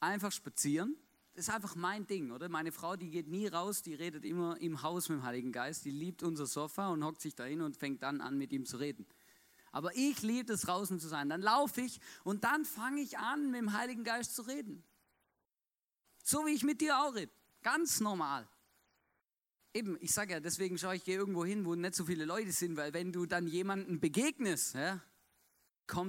[0.00, 0.96] einfach spazieren.
[1.34, 2.48] Das ist einfach mein Ding, oder?
[2.48, 5.84] Meine Frau, die geht nie raus, die redet immer im Haus mit dem Heiligen Geist.
[5.84, 8.78] Die liebt unser Sofa und hockt sich dahin und fängt dann an, mit ihm zu
[8.78, 9.06] reden.
[9.72, 11.28] Aber ich liebe es, draußen zu sein.
[11.28, 14.84] Dann laufe ich und dann fange ich an, mit dem Heiligen Geist zu reden.
[16.22, 17.32] So wie ich mit dir auch rede.
[17.62, 18.48] Ganz normal.
[19.74, 22.52] Eben, ich sage ja, deswegen schaue ich gehe irgendwo hin, wo nicht so viele Leute
[22.52, 25.00] sind, weil wenn du dann jemanden begegnest, ja,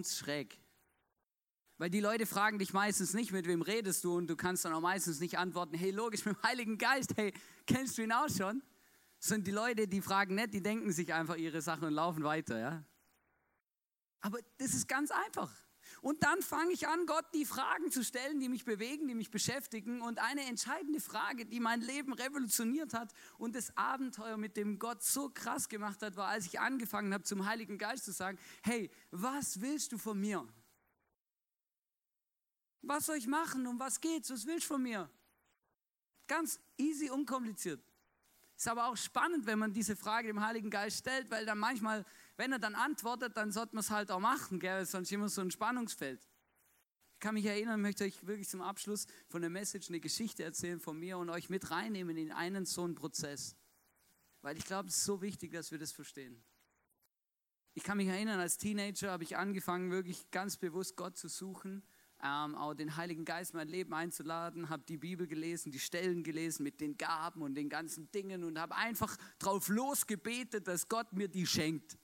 [0.01, 0.59] es schräg.
[1.77, 4.73] Weil die Leute fragen dich meistens nicht, mit wem redest du und du kannst dann
[4.73, 7.33] auch meistens nicht antworten, hey, logisch, mit dem Heiligen Geist, hey,
[7.65, 8.61] kennst du ihn auch schon?
[9.17, 12.59] Sind die Leute, die fragen nicht, die denken sich einfach ihre Sachen und laufen weiter,
[12.59, 12.83] ja.
[14.21, 15.51] Aber das ist ganz einfach.
[16.01, 19.31] Und dann fange ich an, Gott die Fragen zu stellen, die mich bewegen, die mich
[19.31, 20.01] beschäftigen.
[20.01, 25.03] Und eine entscheidende Frage, die mein Leben revolutioniert hat und das Abenteuer mit dem Gott
[25.03, 28.89] so krass gemacht hat, war, als ich angefangen habe, zum Heiligen Geist zu sagen, hey,
[29.11, 30.47] was willst du von mir?
[32.81, 33.67] Was soll ich machen?
[33.67, 34.29] Um was geht's?
[34.29, 35.09] Was willst du von mir?
[36.27, 37.83] Ganz easy, unkompliziert.
[38.55, 42.05] Ist aber auch spannend, wenn man diese Frage dem Heiligen Geist stellt, weil dann manchmal
[42.39, 44.85] wenn er dann antwortet, dann sollte man es halt auch machen, gell?
[44.85, 46.25] sonst immer so ein Spannungsfeld.
[47.15, 50.79] Ich kann mich erinnern, möchte euch wirklich zum Abschluss von der Message eine Geschichte erzählen
[50.79, 53.57] von mir und euch mit reinnehmen in einen so einen Prozess.
[54.41, 56.41] Weil ich glaube, es ist so wichtig, dass wir das verstehen.
[57.73, 61.83] Ich kann mich erinnern, als Teenager habe ich angefangen, wirklich ganz bewusst Gott zu suchen,
[62.23, 66.23] ähm, auch den Heiligen Geist in mein Leben einzuladen, habe die Bibel gelesen, die Stellen
[66.23, 71.11] gelesen mit den Gaben und den ganzen Dingen und habe einfach drauf losgebetet, dass Gott
[71.11, 71.97] mir die schenkt.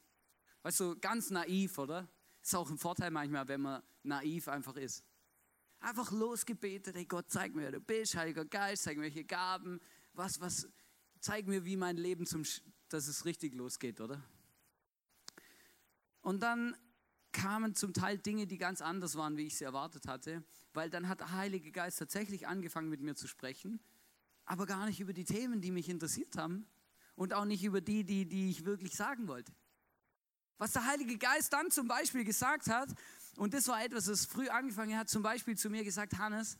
[0.65, 2.07] Weißt du, ganz naiv, oder?
[2.41, 5.03] Ist auch ein Vorteil manchmal, wenn man naiv einfach ist.
[5.79, 9.79] Einfach losgebetet, hey Gott, zeig mir, wer du bist, Heiliger Geist, zeig mir, welche Gaben,
[10.13, 10.67] was, was,
[11.19, 12.41] zeig mir, wie mein Leben zum,
[12.89, 14.23] dass es richtig losgeht, oder?
[16.21, 16.75] Und dann
[17.31, 21.07] kamen zum Teil Dinge, die ganz anders waren, wie ich sie erwartet hatte, weil dann
[21.07, 23.79] hat der Heilige Geist tatsächlich angefangen mit mir zu sprechen,
[24.45, 26.65] aber gar nicht über die Themen, die mich interessiert haben
[27.13, 29.53] und auch nicht über die, die, die ich wirklich sagen wollte.
[30.57, 32.89] Was der Heilige Geist dann zum Beispiel gesagt hat,
[33.35, 36.57] und das war etwas, das früh angefangen hat, zum Beispiel zu mir gesagt, Hannes,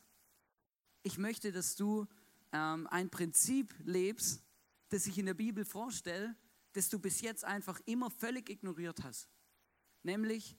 [1.04, 2.06] ich möchte, dass du
[2.52, 4.44] ähm, ein Prinzip lebst,
[4.90, 6.36] das ich in der Bibel vorstelle,
[6.74, 9.30] das du bis jetzt einfach immer völlig ignoriert hast.
[10.04, 10.58] Nämlich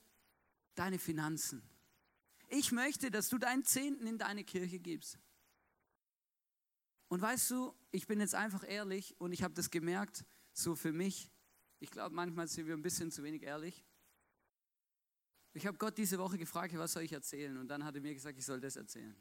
[0.74, 1.62] deine Finanzen.
[2.48, 5.18] Ich möchte, dass du deinen Zehnten in deine Kirche gibst.
[7.08, 10.92] Und weißt du, ich bin jetzt einfach ehrlich und ich habe das gemerkt, so für
[10.92, 11.30] mich.
[11.78, 13.84] Ich glaube, manchmal sind wir ein bisschen zu wenig ehrlich.
[15.52, 17.56] Ich habe Gott diese Woche gefragt, was soll ich erzählen?
[17.56, 19.16] Und dann hat er mir gesagt, ich soll das erzählen.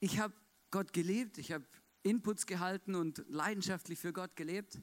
[0.00, 0.34] Ich habe
[0.70, 1.66] Gott geliebt, ich habe
[2.02, 4.80] Inputs gehalten und leidenschaftlich für Gott gelebt.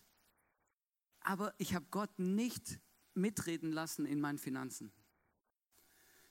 [1.22, 2.80] Aber ich habe Gott nicht
[3.14, 4.92] mitreden lassen in meinen Finanzen.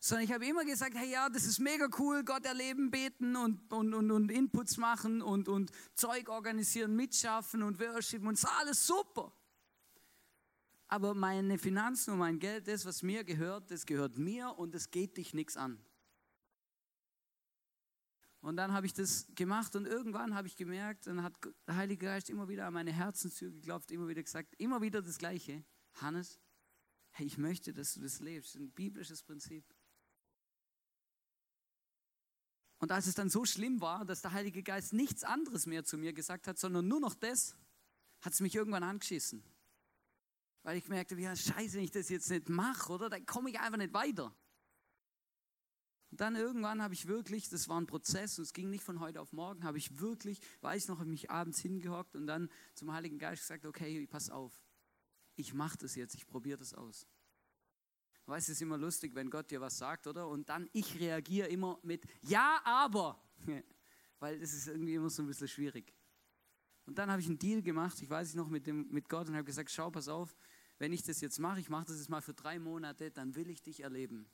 [0.02, 3.70] Sondern ich habe immer gesagt, hey ja, das ist mega cool, Gott erleben, beten und,
[3.70, 8.86] und, und, und Inputs machen und, und Zeug organisieren, mitschaffen und Worship und so alles
[8.86, 9.30] super.
[10.88, 14.90] Aber meine Finanzen und mein Geld, das, was mir gehört, das gehört mir und es
[14.90, 15.78] geht dich nichts an.
[18.40, 21.34] Und dann habe ich das gemacht und irgendwann habe ich gemerkt, dann hat
[21.66, 25.18] der Heilige Geist immer wieder an meine Herzenszüge geklopft, immer wieder gesagt, immer wieder das
[25.18, 25.62] Gleiche.
[25.92, 26.40] Hannes,
[27.10, 28.56] hey, ich möchte, dass du das lebst.
[28.56, 29.64] Ein biblisches Prinzip.
[32.80, 35.98] Und als es dann so schlimm war, dass der Heilige Geist nichts anderes mehr zu
[35.98, 37.54] mir gesagt hat, sondern nur noch das,
[38.22, 39.44] hat es mich irgendwann angeschissen.
[40.62, 43.10] Weil ich merkte, wie ja, scheiße, wenn ich das jetzt nicht mache, oder?
[43.10, 44.34] Dann komme ich einfach nicht weiter.
[46.10, 48.98] Und dann irgendwann habe ich wirklich, das war ein Prozess und es ging nicht von
[48.98, 52.92] heute auf morgen, habe ich wirklich, weiß noch, habe mich abends hingehockt und dann zum
[52.92, 54.52] Heiligen Geist gesagt, okay, pass auf,
[55.36, 57.06] ich mache das jetzt, ich probiere das aus.
[58.30, 60.28] Weißt du, es ist immer lustig, wenn Gott dir was sagt, oder?
[60.28, 63.20] Und dann ich reagiere immer mit Ja, aber.
[64.20, 65.92] Weil das ist irgendwie immer so ein bisschen schwierig.
[66.86, 69.28] Und dann habe ich einen Deal gemacht, ich weiß nicht noch, mit, dem, mit Gott
[69.28, 70.36] und habe gesagt, schau, pass auf,
[70.78, 73.50] wenn ich das jetzt mache, ich mache das jetzt mal für drei Monate, dann will
[73.50, 74.30] ich dich erleben.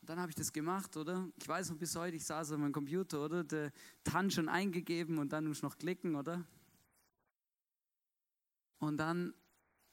[0.00, 1.28] Und dann habe ich das gemacht, oder?
[1.36, 3.44] Ich weiß noch bis heute, ich saß an meinem Computer, oder?
[3.44, 3.72] Der
[4.04, 6.46] TAN schon eingegeben und dann muss ich noch klicken, oder?
[8.78, 9.34] Und dann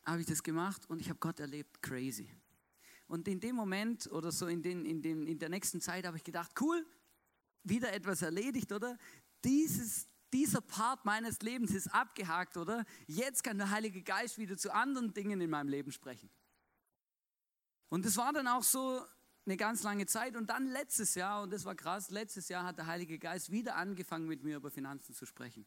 [0.06, 2.30] habe ich das gemacht und ich habe Gott erlebt, crazy.
[3.08, 6.18] Und in dem Moment oder so in, den, in, den, in der nächsten Zeit habe
[6.18, 6.86] ich gedacht, cool,
[7.64, 8.98] wieder etwas erledigt, oder?
[9.44, 12.86] Dieses, dieser Part meines Lebens ist abgehakt, oder?
[13.08, 16.30] Jetzt kann der Heilige Geist wieder zu anderen Dingen in meinem Leben sprechen.
[17.90, 19.06] Und das war dann auch so
[19.46, 20.36] eine ganz lange Zeit.
[20.36, 23.76] Und dann letztes Jahr, und das war krass, letztes Jahr hat der Heilige Geist wieder
[23.76, 25.66] angefangen, mit mir über Finanzen zu sprechen.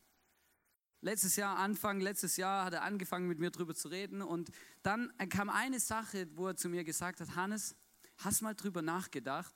[1.06, 4.22] Letztes Jahr, Anfang letztes Jahr, hat er angefangen mit mir darüber zu reden.
[4.22, 4.50] Und
[4.82, 7.76] dann kam eine Sache, wo er zu mir gesagt hat, Hannes,
[8.16, 9.54] hast mal drüber nachgedacht,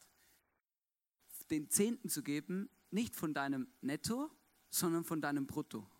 [1.50, 4.30] den Zehnten zu geben, nicht von deinem Netto,
[4.68, 5.90] sondern von deinem Brutto.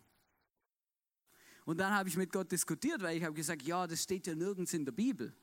[1.65, 4.35] Und dann habe ich mit Gott diskutiert, weil ich habe gesagt, ja, das steht ja
[4.35, 5.35] nirgends in der Bibel.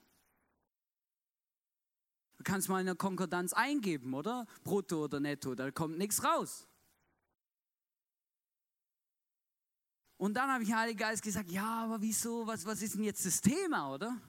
[2.38, 4.46] Du kannst mal in der Konkordanz eingeben, oder?
[4.64, 6.67] Brutto oder Netto, da kommt nichts raus.
[10.18, 13.24] Und dann habe ich Heiliger Geist gesagt, ja, aber wieso, was, was ist denn jetzt
[13.24, 14.20] das Thema, oder?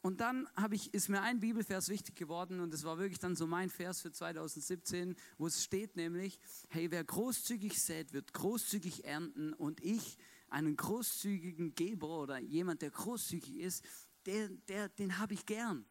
[0.00, 3.46] Und dann ich, ist mir ein Bibelvers wichtig geworden und das war wirklich dann so
[3.48, 6.38] mein Vers für 2017, wo es steht nämlich,
[6.70, 12.90] hey, wer großzügig sät, wird großzügig ernten und ich, einen großzügigen Geber oder jemand, der
[12.90, 13.84] großzügig ist,
[14.26, 15.84] der, der, den habe ich gern.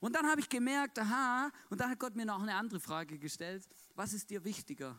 [0.00, 3.18] Und dann habe ich gemerkt, aha, und dann hat Gott mir noch eine andere Frage
[3.18, 4.98] gestellt, was ist dir wichtiger?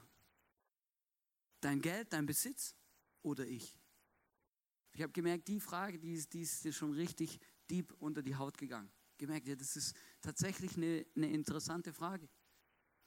[1.62, 2.76] Dein Geld, dein Besitz
[3.22, 3.78] oder ich?
[4.93, 8.58] Ich habe gemerkt, die Frage, die ist, die ist schon richtig deep unter die Haut
[8.58, 8.91] gegangen.
[9.17, 12.30] Gemerkt, ja, das ist tatsächlich eine, eine interessante Frage.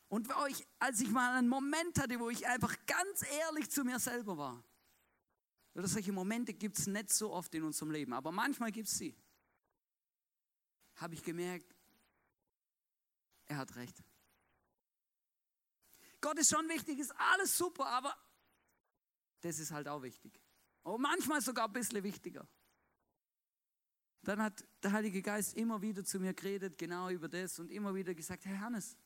[0.09, 3.99] Und ich, als ich mal einen Moment hatte, wo ich einfach ganz ehrlich zu mir
[3.99, 4.62] selber war,
[5.75, 8.99] oder solche Momente gibt es nicht so oft in unserem Leben, aber manchmal gibt es
[8.99, 9.17] sie,
[10.97, 11.75] habe ich gemerkt,
[13.47, 14.03] er hat recht.
[16.21, 18.15] Gott ist schon wichtig, ist alles super, aber
[19.42, 20.40] das ist halt auch wichtig.
[20.83, 22.46] Und manchmal sogar ein bisschen wichtiger.
[24.22, 27.94] Dann hat der Heilige Geist immer wieder zu mir geredet, genau über das und immer
[27.94, 28.96] wieder gesagt, Herr Hannes,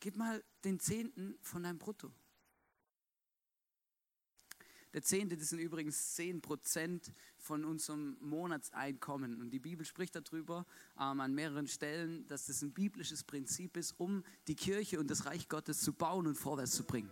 [0.00, 2.12] gib mal den Zehnten von deinem Brutto.
[4.92, 9.40] Der Zehnte, das sind übrigens 10% von unserem Monatseinkommen.
[9.40, 13.98] Und die Bibel spricht darüber ähm, an mehreren Stellen, dass das ein biblisches Prinzip ist,
[13.98, 17.10] um die Kirche und das Reich Gottes zu bauen und vorwärts zu bringen.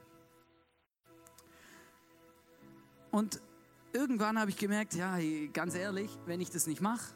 [3.13, 3.41] Und
[3.93, 5.19] irgendwann habe ich gemerkt, ja,
[5.53, 7.15] ganz ehrlich, wenn ich das nicht mache,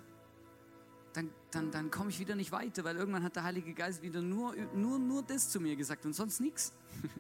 [1.14, 4.20] dann, dann, dann komme ich wieder nicht weiter, weil irgendwann hat der Heilige Geist wieder
[4.20, 6.72] nur, nur, nur das zu mir gesagt und sonst nichts.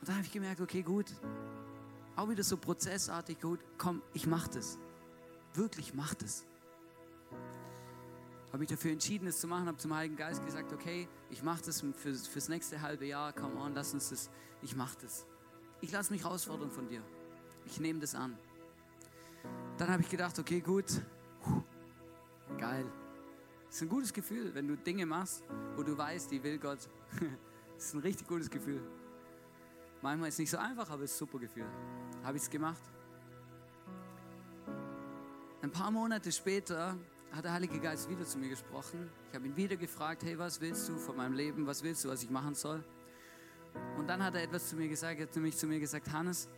[0.00, 1.06] Und dann habe ich gemerkt, okay, gut,
[2.16, 4.76] auch wieder so prozessartig, gut, komm, ich mache das.
[5.54, 6.44] Wirklich, mach das.
[8.48, 11.62] Habe mich dafür entschieden, es zu machen, habe zum Heiligen Geist gesagt, okay, ich mache
[11.64, 14.28] das für, fürs nächste halbe Jahr, come on, lass uns das,
[14.60, 15.24] ich mache das.
[15.82, 17.02] Ich lasse mich herausfordern von dir.
[17.66, 18.38] Ich nehme das an.
[19.76, 20.86] Dann habe ich gedacht, okay, gut,
[22.56, 22.86] geil.
[23.66, 25.42] Das ist ein gutes Gefühl, wenn du Dinge machst,
[25.74, 26.88] wo du weißt, die will Gott.
[27.74, 28.80] Das ist ein richtig gutes Gefühl.
[30.02, 31.66] Manchmal ist es nicht so einfach, aber es ist ein super Gefühl.
[32.22, 32.82] Habe ich es gemacht.
[35.62, 36.96] Ein paar Monate später
[37.32, 39.10] hat der Heilige Geist wieder zu mir gesprochen.
[39.30, 41.66] Ich habe ihn wieder gefragt, hey, was willst du von meinem Leben?
[41.66, 42.84] Was willst du, was ich machen soll?
[44.02, 46.48] Und dann hat er etwas zu mir gesagt, er hat nämlich zu mir gesagt, Hannes,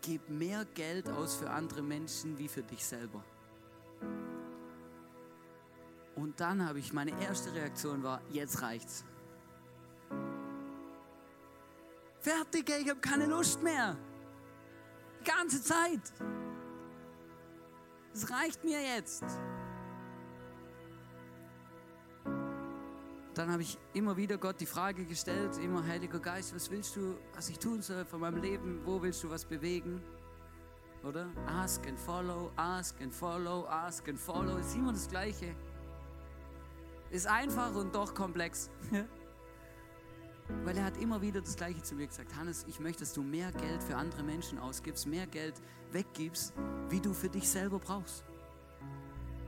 [0.00, 3.22] gib mehr Geld aus für andere Menschen wie für dich selber.
[6.16, 9.04] Und dann habe ich, meine erste Reaktion war, jetzt reicht's.
[12.20, 13.98] Fertig, ich habe keine Lust mehr.
[15.20, 16.00] Die ganze Zeit.
[18.14, 19.24] Es reicht mir jetzt.
[23.34, 27.16] Dann habe ich immer wieder Gott die Frage gestellt, immer Heiliger Geist, was willst du,
[27.34, 28.80] was ich tun soll von meinem Leben?
[28.84, 30.02] Wo willst du was bewegen?
[31.04, 31.28] Oder?
[31.46, 34.56] Ask and follow, ask and follow, ask and follow.
[34.56, 35.54] Ist immer das Gleiche.
[37.10, 38.68] Ist einfach und doch komplex.
[40.64, 42.34] Weil er hat immer wieder das Gleiche zu mir gesagt.
[42.34, 45.54] Hannes, ich möchte, dass du mehr Geld für andere Menschen ausgibst, mehr Geld
[45.92, 46.52] weggibst,
[46.88, 48.24] wie du für dich selber brauchst.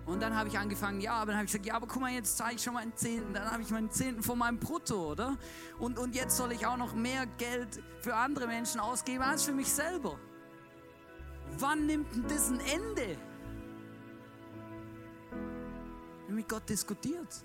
[0.05, 2.11] Und dann habe ich angefangen, ja, aber dann habe ich gesagt, ja, aber guck mal,
[2.11, 3.33] jetzt zahle ich schon mal einen Zehnten.
[3.35, 5.37] Dann habe ich meinen Zehnten von meinem Brutto, oder?
[5.79, 9.53] Und, und jetzt soll ich auch noch mehr Geld für andere Menschen ausgeben als für
[9.53, 10.19] mich selber.
[11.59, 13.17] Wann nimmt denn das ein Ende?
[16.29, 17.45] Mit Gott diskutiert.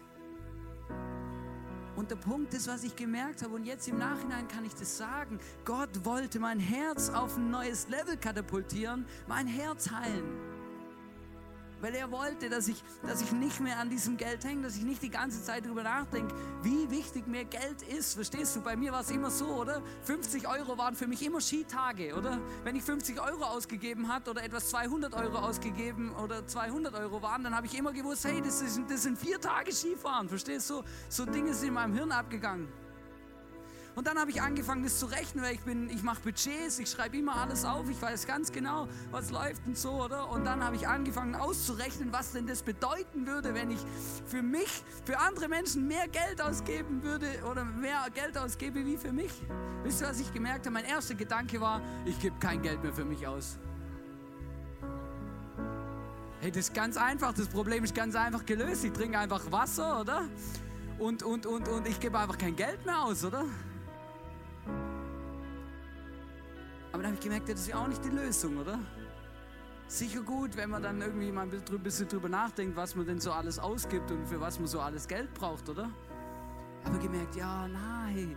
[1.95, 4.97] Und der Punkt ist, was ich gemerkt habe, und jetzt im Nachhinein kann ich das
[4.97, 10.46] sagen, Gott wollte mein Herz auf ein neues Level katapultieren, mein Herz heilen.
[11.81, 14.83] Weil er wollte, dass ich, dass ich nicht mehr an diesem Geld hänge, dass ich
[14.83, 18.15] nicht die ganze Zeit darüber nachdenke, wie wichtig mir Geld ist.
[18.15, 18.61] Verstehst du?
[18.61, 19.81] Bei mir war es immer so, oder?
[20.03, 22.39] 50 Euro waren für mich immer Skitage, oder?
[22.63, 27.43] Wenn ich 50 Euro ausgegeben hat oder etwas 200 Euro ausgegeben oder 200 Euro waren,
[27.43, 30.29] dann habe ich immer gewusst, hey, das, ist, das sind vier Tage Skifahren.
[30.29, 30.83] Verstehst du?
[31.09, 32.67] So Dinge sind in meinem Hirn abgegangen.
[33.97, 36.87] Und dann habe ich angefangen, das zu rechnen, weil ich bin, ich mache Budgets, ich
[36.87, 40.29] schreibe immer alles auf, ich weiß ganz genau, was läuft und so, oder?
[40.29, 43.79] Und dann habe ich angefangen auszurechnen, was denn das bedeuten würde, wenn ich
[44.27, 49.11] für mich, für andere Menschen mehr Geld ausgeben würde oder mehr Geld ausgebe wie für
[49.11, 49.31] mich.
[49.81, 50.73] Wisst ihr, was ich gemerkt habe?
[50.75, 53.57] Mein erster Gedanke war, ich gebe kein Geld mehr für mich aus.
[56.39, 58.85] Hey, das ist ganz einfach, das Problem ist ganz einfach gelöst.
[58.85, 60.25] Ich trinke einfach Wasser, oder?
[60.99, 63.45] Und, und, und, und ich gebe einfach kein Geld mehr aus, oder?
[66.91, 68.79] Aber dann habe ich gemerkt, das ist ja auch nicht die Lösung, oder?
[69.87, 73.31] Sicher gut, wenn man dann irgendwie mal ein bisschen drüber nachdenkt, was man denn so
[73.31, 75.89] alles ausgibt und für was man so alles Geld braucht, oder?
[76.83, 78.35] Aber gemerkt, ja, nein,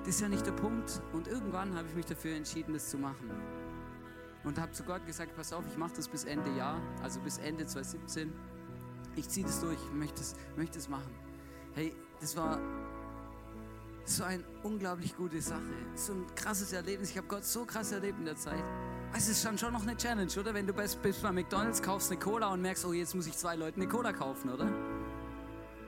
[0.00, 1.02] das ist ja nicht der Punkt.
[1.12, 3.30] Und irgendwann habe ich mich dafür entschieden, das zu machen.
[4.44, 7.38] Und habe zu Gott gesagt, pass auf, ich mache das bis Ende Jahr, also bis
[7.38, 8.32] Ende 2017.
[9.16, 11.12] Ich ziehe das durch, möchte es möchte machen.
[11.74, 12.58] Hey, das war
[14.08, 15.62] so eine unglaublich gute Sache.
[15.94, 17.10] So ein krasses Erlebnis.
[17.10, 18.62] Ich habe Gott so krass erlebt in der Zeit.
[19.14, 20.54] Es ist dann schon noch eine Challenge, oder?
[20.54, 23.36] Wenn du bist, bist bei McDonalds, kaufst eine Cola und merkst, oh, jetzt muss ich
[23.36, 24.70] zwei Leuten eine Cola kaufen, oder?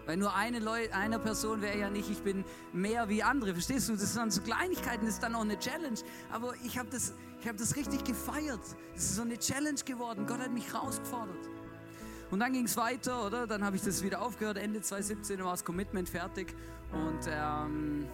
[0.07, 3.53] Weil nur eine Leu einer Person wäre ja nicht, ich bin mehr wie andere.
[3.53, 3.93] Verstehst du?
[3.93, 5.99] Das sind dann so Kleinigkeiten, das ist dann auch eine Challenge.
[6.33, 7.15] Aber ich habe das,
[7.47, 8.61] hab das richtig gefeiert.
[8.95, 10.27] Das ist so eine Challenge geworden.
[10.27, 11.49] Gott hat mich herausgefordert.
[12.31, 13.47] Und dann ging es weiter, oder?
[13.47, 14.57] Dann habe ich das wieder aufgehört.
[14.57, 16.55] Ende 2017 war das Commitment fertig.
[16.93, 18.07] Und, ähm,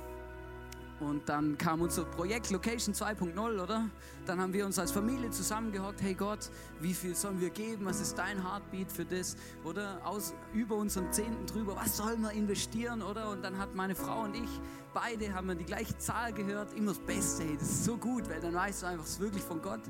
[1.01, 3.91] und dann kam unser Projekt Location 2.0, oder?
[4.25, 6.01] Dann haben wir uns als Familie zusammengehockt.
[6.01, 7.85] Hey Gott, wie viel sollen wir geben?
[7.85, 9.37] Was ist dein Heartbeat für das?
[9.65, 13.29] Oder aus, über unseren Zehnten drüber, was sollen wir investieren, oder?
[13.31, 14.61] Und dann hat meine Frau und ich,
[14.95, 16.73] beide haben wir die gleiche Zahl gehört.
[16.73, 19.21] Immer das Beste, hey, das ist so gut, weil dann weißt du einfach, es ist
[19.21, 19.83] wirklich von Gott.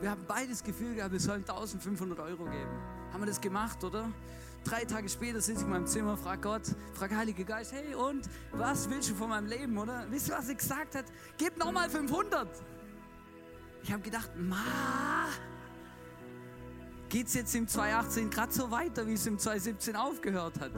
[0.00, 2.70] Wir haben beides Gefühl gehabt, wir sollen 1500 Euro geben.
[3.12, 4.08] Haben wir das gemacht, oder?
[4.68, 6.62] Drei Tage später sitze ich in meinem Zimmer, frage Gott,
[6.92, 10.06] frage Heilige Geist, hey und was willst du von meinem Leben, oder?
[10.10, 11.06] Wisst ihr, was er gesagt hat?
[11.38, 12.48] Gib nochmal 500.
[13.82, 15.26] Ich habe gedacht, ma,
[17.08, 20.72] geht es jetzt im 2018 gerade so weiter, wie es im 2017 aufgehört hat?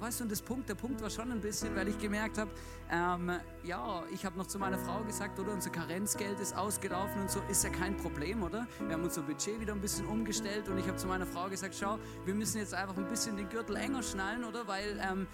[0.00, 2.50] Weißt du, und das Punkt, der Punkt war schon ein bisschen, weil ich gemerkt habe,
[2.90, 3.32] ähm,
[3.64, 7.40] ja, ich habe noch zu meiner Frau gesagt, oder unser Karenzgeld ist ausgelaufen und so,
[7.50, 8.66] ist ja kein Problem, oder?
[8.78, 11.76] Wir haben unser Budget wieder ein bisschen umgestellt und ich habe zu meiner Frau gesagt,
[11.78, 14.66] schau, wir müssen jetzt einfach ein bisschen den Gürtel enger schnallen, oder?
[14.66, 15.26] Weil ähm,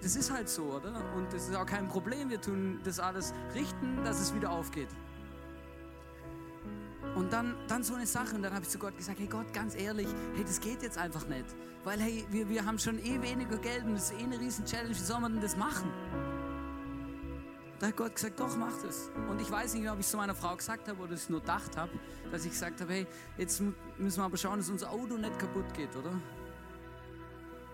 [0.00, 0.94] das ist halt so, oder?
[1.14, 4.88] Und das ist auch kein Problem, wir tun das alles richten, dass es wieder aufgeht.
[7.14, 9.52] Und dann, dann so eine Sache und dann habe ich zu Gott gesagt, hey Gott,
[9.52, 11.46] ganz ehrlich, hey, das geht jetzt einfach nicht.
[11.84, 14.64] Weil hey, wir, wir haben schon eh weniger Geld und das ist eh eine riesen
[14.64, 15.90] Challenge, wie soll man denn das machen?
[17.78, 19.10] Da hat Gott gesagt, doch, mach das.
[19.28, 21.40] Und ich weiß nicht, ob ich es zu meiner Frau gesagt habe oder es nur
[21.40, 21.92] gedacht habe,
[22.30, 23.62] dass ich gesagt habe, hey, jetzt
[23.98, 26.12] müssen wir aber schauen, dass unser Auto nicht kaputt geht, oder?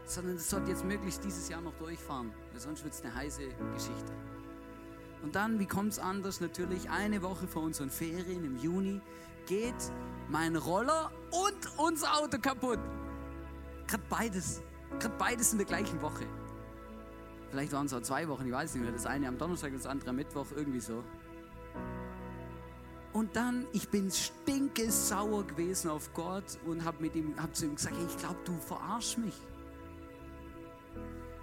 [0.04, 3.42] Sondern es sollte jetzt möglichst dieses Jahr noch durchfahren, weil sonst wird es eine heiße
[3.74, 4.12] Geschichte.
[5.22, 6.40] Und dann, wie kommt es anders?
[6.40, 9.00] Natürlich eine Woche vor unseren Ferien im Juni
[9.46, 9.74] geht
[10.28, 12.78] mein Roller und unser Auto kaputt.
[13.86, 14.62] Gerade beides.
[14.98, 16.26] Gerade beides in der gleichen Woche.
[17.50, 18.92] Vielleicht waren es auch zwei Wochen, ich weiß nicht mehr.
[18.92, 21.04] Das eine am Donnerstag, das andere am Mittwoch, irgendwie so.
[23.12, 28.06] Und dann, ich bin stinkesauer gewesen auf Gott und habe hab zu ihm gesagt, hey,
[28.08, 29.34] ich glaube, du verarsch mich.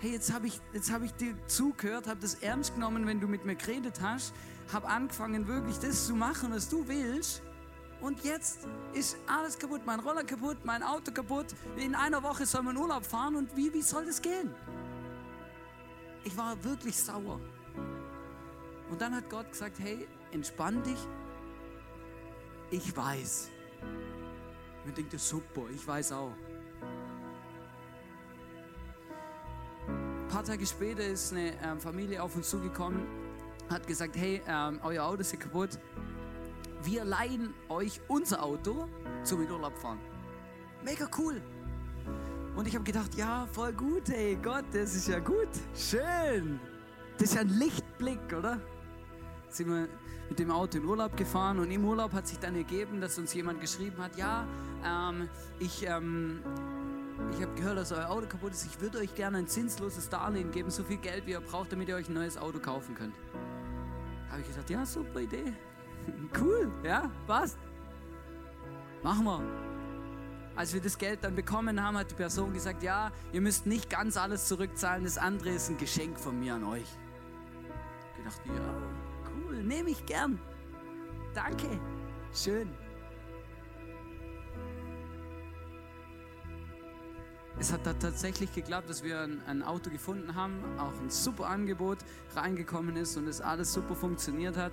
[0.02, 0.62] Hey, jetzt habe ich,
[0.94, 4.34] hab ich dir zugehört, habe das ernst genommen, wenn du mit mir geredet hast,
[4.72, 7.42] habe angefangen, wirklich das zu machen, was du willst.
[8.00, 8.60] Und jetzt
[8.94, 11.48] ist alles kaputt, mein Roller kaputt, mein Auto kaputt.
[11.76, 14.56] In einer Woche soll man Urlaub fahren und wie, wie soll das gehen?
[16.24, 17.42] Ich war wirklich sauer.
[18.90, 21.00] Und dann hat Gott gesagt, hey, entspann dich.
[22.72, 23.50] Ich weiß.
[24.86, 26.32] Man denkt, super, ich weiß auch.
[30.30, 33.02] Ein paar Tage später ist eine ähm, Familie auf uns zugekommen,
[33.68, 35.80] hat gesagt, hey, ähm, euer Auto ist kaputt
[36.84, 38.88] wir leihen euch unser Auto
[39.24, 40.00] zum Urlaub fahren.
[40.84, 41.42] Mega cool.
[42.56, 45.50] Und ich habe gedacht, ja, voll gut, ey Gott, das ist ja gut.
[45.76, 46.60] Schön.
[47.18, 48.60] Das ist ja ein Lichtblick, oder?
[49.50, 49.88] Sind wir
[50.30, 53.34] mit dem Auto in Urlaub gefahren und im Urlaub hat sich dann ergeben, dass uns
[53.34, 54.46] jemand geschrieben hat, ja,
[54.86, 55.28] ähm,
[55.58, 56.42] ich, ähm,
[57.32, 58.66] ich habe gehört, dass euer Auto kaputt ist.
[58.66, 61.88] Ich würde euch gerne ein zinsloses Darlehen geben, so viel Geld, wie ihr braucht, damit
[61.90, 63.16] ihr euch ein neues Auto kaufen könnt.
[64.30, 65.54] Habe ich gesagt, ja, super Idee.
[66.40, 67.58] Cool, ja, passt.
[69.04, 69.44] Machen wir.
[70.56, 73.90] Als wir das Geld dann bekommen haben, hat die Person gesagt, ja, ihr müsst nicht
[73.90, 76.88] ganz alles zurückzahlen, das andere ist ein Geschenk von mir an euch.
[78.18, 78.74] Ich dachte, ja,
[79.36, 80.40] cool, nehme ich gern.
[81.34, 81.80] Danke,
[82.34, 82.70] schön.
[87.60, 91.48] Es hat da tatsächlich geklappt, dass wir ein, ein, Auto gefunden haben, auch ein super
[91.48, 91.98] Angebot
[92.36, 94.72] reingekommen ist und es alles super funktioniert hat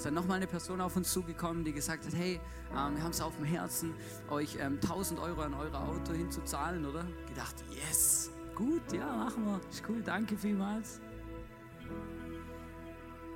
[0.00, 2.40] ist dann nochmal eine Person auf uns zugekommen, die gesagt hat, hey,
[2.70, 3.92] ähm, wir haben es auf dem Herzen,
[4.30, 7.04] euch ähm, 1000 Euro an euer Auto hinzuzahlen, oder?
[7.28, 11.00] Gedacht, yes, gut, ja, machen wir, ist cool, danke vielmals.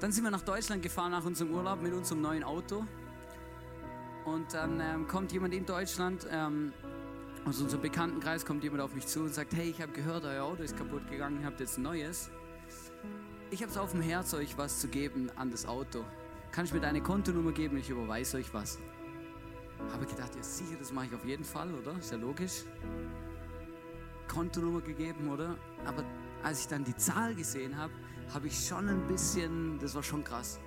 [0.01, 2.87] Dann sind wir nach Deutschland gefahren nach unserem Urlaub mit unserem neuen Auto.
[4.25, 6.73] Und dann ähm, kommt jemand in Deutschland, ähm,
[7.45, 10.45] aus unserem Bekanntenkreis kommt jemand auf mich zu und sagt, hey, ich habe gehört, euer
[10.45, 12.31] Auto ist kaputt gegangen, ihr habt jetzt ein neues.
[13.51, 16.05] Ich habe es auf dem Herz, euch was zu geben an das Auto
[16.55, 18.79] kann ich mir deine Kontonummer geben, ich überweise euch was.
[19.93, 21.99] Habe gedacht, ja sicher, das mache ich auf jeden Fall, oder?
[21.99, 22.63] Ist ja logisch.
[24.29, 25.57] Kontonummer gegeben, oder?
[25.85, 26.05] Aber
[26.45, 27.93] als ich dann die Zahl gesehen habe,
[28.33, 30.61] habe ich schon ein bisschen, das war schon krass.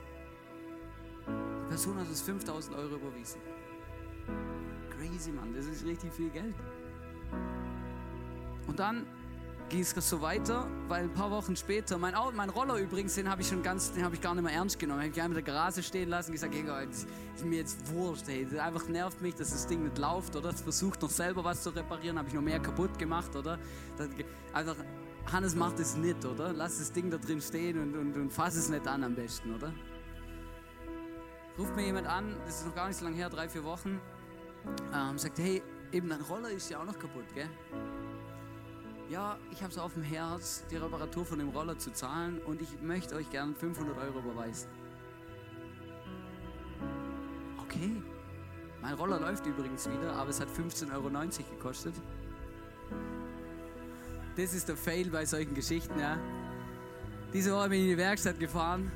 [1.26, 3.40] Die Person hat uns 5000 Euro überwiesen.
[4.98, 6.56] Crazy, Mann, das ist richtig viel Geld.
[8.68, 9.06] Und dann
[9.70, 13.30] ging es so weiter, weil ein paar Wochen später, mein, Auto, mein Roller übrigens, den
[13.30, 15.02] habe ich schon ganz, den habe ich gar nicht mehr ernst genommen.
[15.02, 17.92] Ich habe ihn in der Garage stehen lassen und gesagt, hey, das ist mir jetzt
[17.92, 18.48] wurscht, hey.
[18.50, 20.50] Das einfach nervt mich, dass das Ding nicht läuft, oder?
[20.50, 23.60] Es versucht noch selber was zu reparieren, habe ich noch mehr kaputt gemacht, oder?
[23.98, 24.08] Das,
[24.54, 24.76] einfach,
[25.32, 26.54] Hannes macht es nicht, oder?
[26.54, 29.54] Lass das Ding da drin stehen und, und, und fass es nicht an am besten,
[29.54, 29.74] oder?
[31.60, 34.00] Ruft mir jemand an, das ist noch gar nicht so lange her, drei, vier Wochen,
[34.94, 35.62] ähm, sagt, hey,
[35.92, 37.50] eben dein Roller ist ja auch noch kaputt, gell?
[39.10, 42.62] ja, ich habe es auf dem Herz, die Reparatur von dem Roller zu zahlen und
[42.62, 44.70] ich möchte euch gerne 500 Euro überweisen.
[47.62, 48.02] Okay,
[48.82, 51.10] mein Roller läuft übrigens wieder, aber es hat 15,90 Euro
[51.56, 51.94] gekostet.
[54.36, 56.18] Das ist der Fail bei solchen Geschichten, ja.
[57.34, 58.92] Diese Woche bin ich in die Werkstatt gefahren.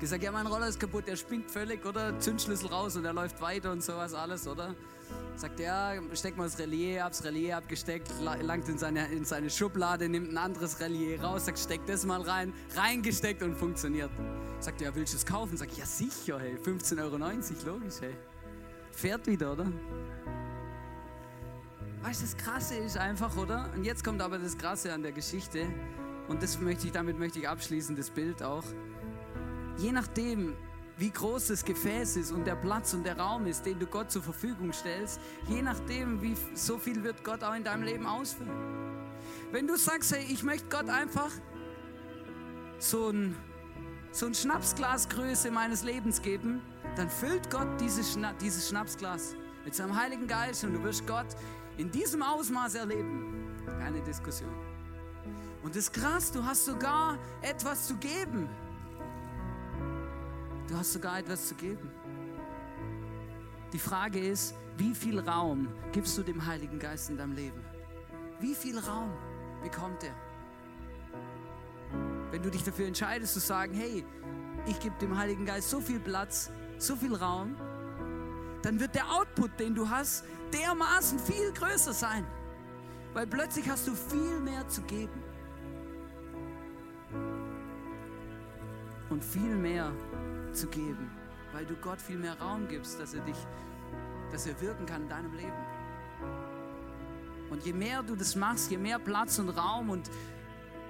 [0.00, 2.18] Gesagt, ja, mein Roller ist kaputt, der spinnt völlig, oder?
[2.18, 4.74] Zündschlüssel raus und er läuft weiter und sowas alles, oder?
[5.36, 9.08] Sagt er, ja, steckt mal das Relier ab, das Relier abgesteckt, la- langt in seine,
[9.08, 13.56] in seine Schublade, nimmt ein anderes Relier raus, sagt, steck das mal rein, reingesteckt und
[13.56, 14.10] funktioniert.
[14.60, 15.56] Sagt er, ja, willst du es kaufen?
[15.58, 17.16] Sag ich, ja sicher, hey, 15,90 Euro,
[17.78, 18.14] logisch, hey.
[18.92, 19.66] Fährt wieder, oder?
[22.02, 23.68] Weißt du, das Krasse ist einfach, oder?
[23.76, 25.66] Und jetzt kommt aber das Krasse an der Geschichte.
[26.28, 28.64] Und das möchte ich, damit möchte ich abschließen, das Bild auch.
[29.80, 30.54] Je nachdem,
[30.98, 34.10] wie groß das Gefäß ist und der Platz und der Raum ist, den du Gott
[34.10, 35.18] zur Verfügung stellst,
[35.48, 38.52] je nachdem, wie so viel wird Gott auch in deinem Leben ausfüllen.
[39.52, 41.30] Wenn du sagst, hey, ich möchte Gott einfach
[42.78, 43.34] so ein,
[44.12, 46.60] so ein Schnapsglasgröße meines Lebens geben,
[46.96, 51.28] dann füllt Gott dieses, Schna dieses Schnapsglas mit seinem Heiligen Geist und du wirst Gott
[51.78, 53.48] in diesem Ausmaß erleben.
[53.78, 54.54] Keine Diskussion.
[55.62, 58.46] Und das ist krass, du hast sogar etwas zu geben.
[60.70, 61.90] Du hast sogar etwas zu geben.
[63.72, 67.60] Die Frage ist, wie viel Raum gibst du dem Heiligen Geist in deinem Leben?
[68.38, 69.10] Wie viel Raum
[69.64, 70.14] bekommt er?
[72.30, 74.04] Wenn du dich dafür entscheidest zu sagen, hey,
[74.64, 77.56] ich gebe dem Heiligen Geist so viel Platz, so viel Raum,
[78.62, 82.24] dann wird der Output, den du hast, dermaßen viel größer sein.
[83.12, 85.20] Weil plötzlich hast du viel mehr zu geben.
[89.08, 89.92] Und viel mehr
[90.52, 91.10] zu geben,
[91.52, 93.36] weil du Gott viel mehr Raum gibst, dass er dich,
[94.30, 95.52] dass er wirken kann in deinem Leben.
[97.50, 100.10] Und je mehr du das machst, je mehr Platz und Raum und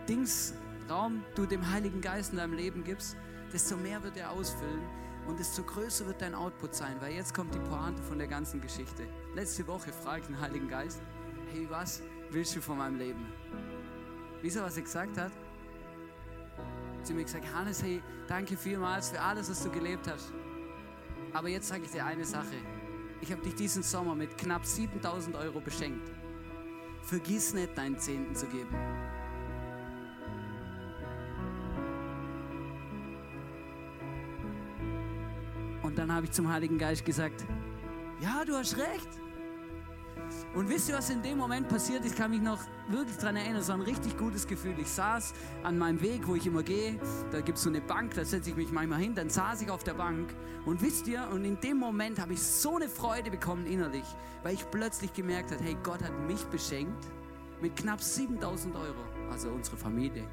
[0.08, 0.54] Dings,
[0.88, 3.16] Raum du dem Heiligen Geist in deinem Leben gibst,
[3.52, 4.82] desto mehr wird er ausfüllen
[5.26, 8.60] und desto größer wird dein Output sein, weil jetzt kommt die Pointe von der ganzen
[8.60, 9.06] Geschichte.
[9.34, 11.00] Letzte Woche frage ich den Heiligen Geist,
[11.52, 13.26] hey, was willst du von meinem Leben?
[14.42, 15.32] Wisst ihr, was er gesagt hat?
[17.06, 20.32] Sie mir gesagt, Hannes, hey, danke vielmals für alles, was du gelebt hast.
[21.32, 22.56] Aber jetzt sage ich dir eine Sache.
[23.20, 26.10] Ich habe dich diesen Sommer mit knapp 7000 Euro beschenkt.
[27.02, 28.74] Vergiss nicht, deinen Zehnten zu geben.
[35.82, 37.44] Und dann habe ich zum Heiligen Geist gesagt,
[38.20, 39.08] ja, du hast recht.
[40.54, 42.04] Und wisst ihr, was in dem Moment passiert?
[42.04, 42.58] Ich kann mich noch
[42.88, 44.74] wirklich daran erinnern, es war ein richtig gutes Gefühl.
[44.78, 46.98] Ich saß an meinem Weg, wo ich immer gehe,
[47.30, 49.70] da gibt es so eine Bank, da setze ich mich manchmal hin, dann saß ich
[49.70, 50.34] auf der Bank
[50.66, 54.04] und wisst ihr, und in dem Moment habe ich so eine Freude bekommen innerlich,
[54.42, 57.06] weil ich plötzlich gemerkt habe, hey, Gott hat mich beschenkt
[57.60, 60.26] mit knapp 7000 Euro, also unsere Familie.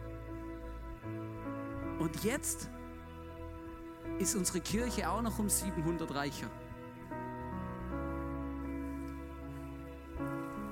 [1.99, 2.69] Und jetzt
[4.19, 6.47] ist unsere Kirche auch noch um 700 reicher.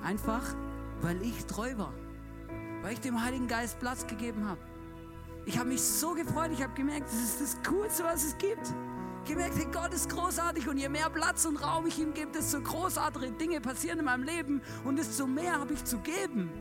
[0.06, 0.44] Einfach,
[1.02, 1.92] weil ich treu war.
[2.84, 4.62] Weil ich dem Heiligen Geist Platz gegeben habe.
[5.48, 6.52] Ich habe mich so gefreut.
[6.54, 8.72] Ich habe gemerkt, das ist das Coolste, was es gibt.
[9.28, 12.62] Gemerkt, hey, Gott ist großartig und je mehr Platz und Raum ich ihm gebe, desto
[12.62, 16.52] großartige Dinge passieren in meinem Leben und desto mehr habe ich zu geben.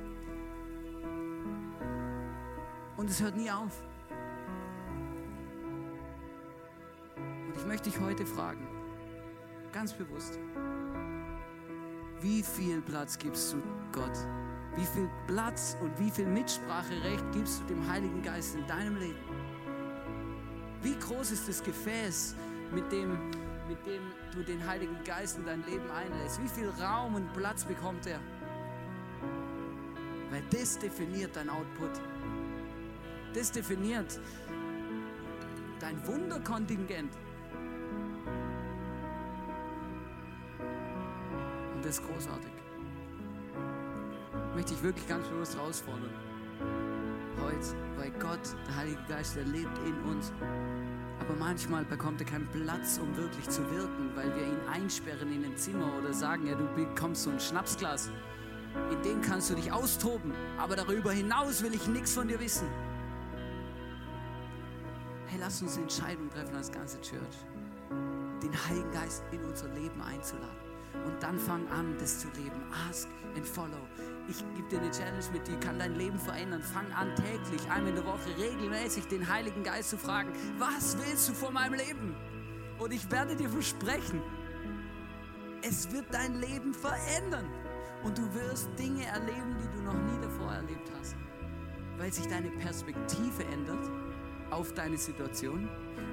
[2.97, 3.83] Und es hört nie auf.
[7.47, 8.67] Und ich möchte dich heute fragen,
[9.71, 10.39] ganz bewusst,
[12.25, 13.63] wie viel Platz gibst du
[13.93, 14.17] Gott?
[14.77, 19.19] Wie viel Platz und wie viel Mitspracherecht gibst du dem Heiligen Geist in deinem Leben?
[20.83, 22.35] Wie groß ist das Gefäß,
[22.73, 23.31] mit dem,
[23.69, 24.03] mit dem
[24.35, 26.43] du den Heiligen Geist in dein Leben einlässt?
[26.43, 28.21] Wie viel Raum und Platz bekommt er?
[30.31, 31.93] Weil das definiert dein Output.
[33.35, 34.19] Das definiert
[35.79, 37.13] dein Wunderkontingent.
[41.95, 42.53] Das ist großartig.
[44.55, 46.11] Möchte ich wirklich ganz bewusst herausfordern.
[47.41, 50.33] Heute, weil Gott, der Heilige Geist, der lebt in uns.
[51.21, 55.45] Aber manchmal bekommt er keinen Platz, um wirklich zu wirken, weil wir ihn einsperren in
[55.45, 58.11] ein Zimmer oder sagen, ja, du bekommst so ein Schnapsglas.
[58.91, 62.67] In dem kannst du dich austoben, aber darüber hinaus will ich nichts von dir wissen.
[65.27, 67.37] Hey, lass uns eine Entscheidung treffen als ganze Church,
[68.43, 70.74] den Heiligen Geist in unser Leben einzuladen.
[71.07, 72.61] Und dann fang an, das zu leben.
[72.89, 73.89] Ask and follow.
[74.29, 76.63] Ich gebe dir eine Challenge mit, die kann dein Leben verändern.
[76.63, 81.29] Fang an, täglich, einmal in der Woche, regelmäßig den Heiligen Geist zu fragen, was willst
[81.29, 82.17] du von meinem Leben?
[82.79, 84.23] Und ich werde dir versprechen,
[85.63, 87.47] es wird dein Leben verändern.
[88.03, 91.17] Und du wirst Dinge erleben, die du noch nie davor erlebt hast.
[91.97, 93.91] Weil sich deine Perspektive ändert
[94.51, 95.69] auf deine Situation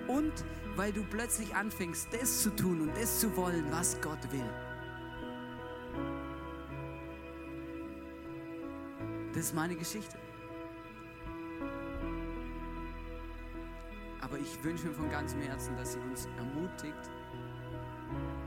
[0.07, 0.31] und
[0.75, 4.49] weil du plötzlich anfängst, das zu tun und das zu wollen, was Gott will.
[9.41, 10.19] Das ist meine Geschichte.
[14.21, 17.09] Aber ich wünsche mir von ganzem Herzen, dass sie uns ermutigt,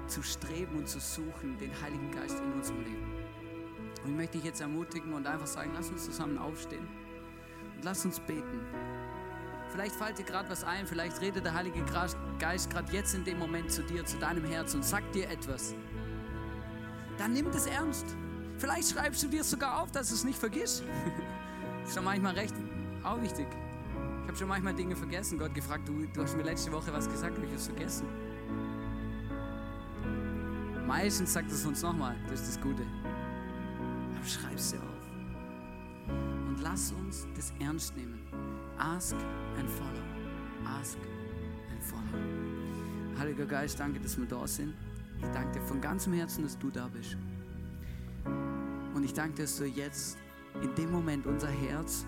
[0.07, 3.13] zu streben und zu suchen, den Heiligen Geist in unserem Leben.
[4.05, 6.87] Und ich möchte dich jetzt ermutigen und einfach sagen, lass uns zusammen aufstehen
[7.75, 8.61] und lass uns beten.
[9.71, 11.85] Vielleicht fällt dir gerade was ein, vielleicht redet der Heilige
[12.39, 15.75] Geist gerade jetzt in dem Moment zu dir, zu deinem Herz und sagt dir etwas.
[17.19, 18.17] Dann nimm das ernst.
[18.59, 20.85] Vielleicht schreibst du dir sogar auf, dass du es nicht vergisst.
[21.81, 22.55] das ist schon manchmal recht
[23.03, 23.47] auch wichtig.
[24.23, 25.39] Ich habe schon manchmal Dinge vergessen.
[25.39, 28.07] Gott gefragt, du, du hast mir letzte Woche was gesagt, habe ich es vergessen.
[30.87, 32.83] Meistens sagt es uns nochmal, das ist das Gute.
[34.17, 34.83] Aber schreib sie auf.
[36.47, 38.21] Und lass uns das ernst nehmen.
[38.79, 39.17] Ask
[39.59, 40.71] and follow.
[40.81, 40.99] Ask
[41.71, 43.19] and follow.
[43.19, 44.75] Heiliger Geist, danke, dass wir da sind.
[45.21, 47.17] Ich danke dir von ganzem Herzen, dass du da bist.
[49.05, 50.17] Und ich danke dass du jetzt
[50.63, 52.07] in dem Moment unser Herz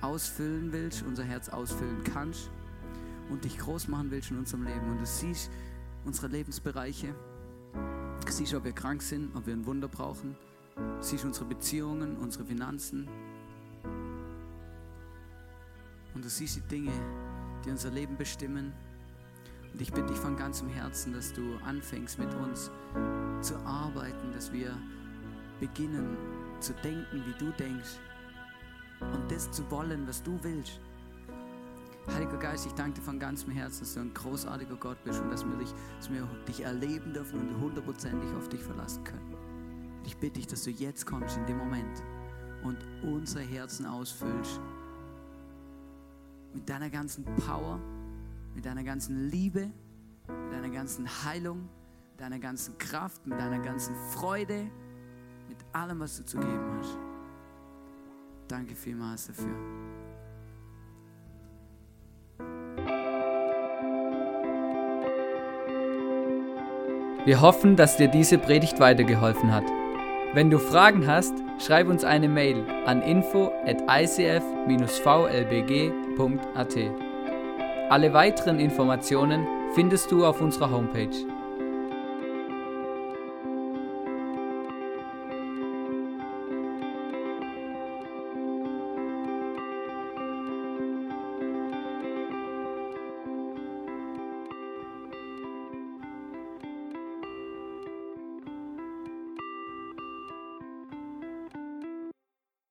[0.00, 2.50] ausfüllen willst, unser Herz ausfüllen kannst
[3.30, 4.90] und dich groß machen willst in unserem Leben.
[4.90, 5.52] Und du siehst
[6.04, 7.14] unsere Lebensbereiche,
[8.26, 10.34] du siehst, ob wir krank sind, ob wir ein Wunder brauchen,
[10.74, 13.06] du siehst unsere Beziehungen, unsere Finanzen.
[16.12, 16.90] Und du siehst die Dinge,
[17.64, 18.72] die unser Leben bestimmen.
[19.72, 22.72] Und ich bitte dich von ganzem Herzen, dass du anfängst mit uns
[23.42, 24.76] zu arbeiten, dass wir
[25.62, 26.16] beginnen
[26.62, 27.98] zu denken, wie du denkst
[29.00, 30.80] und das zu wollen, was du willst.
[32.08, 35.30] Heiliger Geist, ich danke dir von ganzem Herzen, dass du ein großartiger Gott bist und
[35.30, 39.36] dass wir dich, dass wir dich erleben dürfen und hundertprozentig auf dich verlassen können.
[40.04, 42.02] Ich bitte dich, dass du jetzt kommst in dem Moment
[42.64, 44.60] und unsere Herzen ausfüllst
[46.54, 47.80] mit deiner ganzen Power,
[48.54, 49.70] mit deiner ganzen Liebe,
[50.28, 51.68] mit deiner ganzen Heilung,
[52.10, 54.70] mit deiner ganzen Kraft, mit deiner ganzen Freude,
[55.72, 56.98] allem, was du zu geben hast.
[58.48, 59.54] Danke vielmals dafür.
[67.24, 69.64] Wir hoffen, dass dir diese Predigt weitergeholfen hat.
[70.34, 71.32] Wenn du Fragen hast,
[71.64, 74.42] schreib uns eine Mail an info at icf-vlbg.at.
[77.90, 81.31] Alle weiteren Informationen findest du auf unserer Homepage.